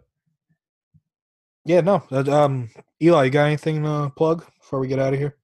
Yeah, 1.65 1.81
no. 1.81 2.03
Um 2.11 2.71
Eli, 3.01 3.25
you 3.25 3.31
got 3.31 3.47
anything 3.47 3.85
to 3.85 4.13
plug 4.17 4.45
before 4.61 4.81
we 4.81 4.89
get 4.89 4.99
out 4.99 5.13
of 5.13 5.19
here? 5.19 5.37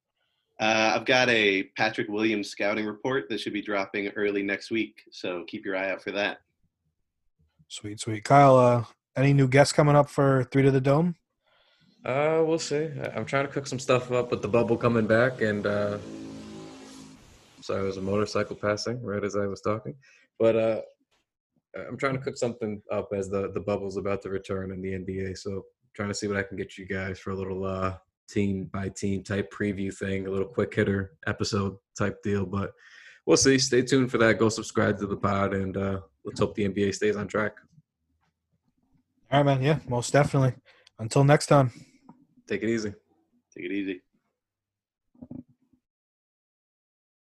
Uh, 0.60 0.92
I've 0.96 1.04
got 1.04 1.28
a 1.28 1.62
Patrick 1.76 2.08
Williams 2.08 2.50
scouting 2.50 2.84
report 2.84 3.28
that 3.28 3.38
should 3.38 3.52
be 3.52 3.62
dropping 3.62 4.08
early 4.08 4.42
next 4.42 4.72
week, 4.72 5.02
so 5.12 5.44
keep 5.46 5.64
your 5.64 5.76
eye 5.76 5.92
out 5.92 6.02
for 6.02 6.10
that. 6.10 6.38
Sweet, 7.68 8.00
sweet. 8.00 8.24
Kyle, 8.24 8.56
uh, 8.56 8.84
any 9.14 9.32
new 9.32 9.46
guests 9.46 9.72
coming 9.72 9.94
up 9.94 10.08
for 10.08 10.48
Three 10.50 10.62
to 10.62 10.72
the 10.72 10.80
Dome? 10.80 11.14
Uh, 12.04 12.42
we'll 12.46 12.58
see. 12.58 12.88
I'm 13.14 13.24
trying 13.24 13.46
to 13.46 13.52
cook 13.52 13.66
some 13.66 13.78
stuff 13.78 14.12
up 14.12 14.30
with 14.30 14.42
the 14.42 14.48
bubble 14.48 14.76
coming 14.76 15.06
back, 15.06 15.40
and 15.40 15.66
uh, 15.66 15.98
sorry, 17.60 17.80
there 17.80 17.84
was 17.84 17.96
a 17.96 18.02
motorcycle 18.02 18.56
passing 18.56 19.02
right 19.02 19.24
as 19.24 19.36
I 19.36 19.46
was 19.46 19.60
talking, 19.60 19.94
but 20.38 20.56
uh, 20.56 20.80
I'm 21.88 21.96
trying 21.96 22.14
to 22.14 22.20
cook 22.20 22.36
something 22.36 22.80
up 22.90 23.08
as 23.12 23.28
the 23.28 23.50
the 23.52 23.60
bubble's 23.60 23.96
about 23.96 24.22
to 24.22 24.30
return 24.30 24.72
in 24.72 24.80
the 24.80 24.92
NBA. 24.92 25.36
So, 25.38 25.64
trying 25.94 26.08
to 26.08 26.14
see 26.14 26.28
what 26.28 26.36
I 26.36 26.42
can 26.42 26.56
get 26.56 26.78
you 26.78 26.86
guys 26.86 27.18
for 27.18 27.30
a 27.30 27.36
little 27.36 27.64
uh 27.64 27.94
team 28.28 28.70
by 28.72 28.88
team 28.90 29.22
type 29.22 29.52
preview 29.52 29.92
thing, 29.92 30.26
a 30.26 30.30
little 30.30 30.46
quick 30.46 30.74
hitter 30.74 31.12
episode 31.26 31.76
type 31.96 32.22
deal. 32.22 32.46
But 32.46 32.72
we'll 33.26 33.36
see. 33.36 33.58
Stay 33.58 33.82
tuned 33.82 34.10
for 34.10 34.18
that. 34.18 34.38
Go 34.38 34.48
subscribe 34.48 34.98
to 34.98 35.06
the 35.06 35.16
pod, 35.16 35.54
and 35.54 35.76
uh, 35.76 36.00
let's 36.24 36.40
hope 36.40 36.54
the 36.54 36.68
NBA 36.68 36.94
stays 36.94 37.16
on 37.16 37.28
track. 37.28 37.56
All 39.30 39.42
right, 39.42 39.46
man. 39.46 39.62
Yeah, 39.62 39.78
most 39.88 40.12
definitely. 40.12 40.54
Until 40.98 41.24
next 41.24 41.46
time. 41.46 41.72
Take 42.48 42.62
it 42.62 42.70
easy. 42.70 42.94
Take 43.54 43.66
it 43.66 43.72
easy. 43.72 44.02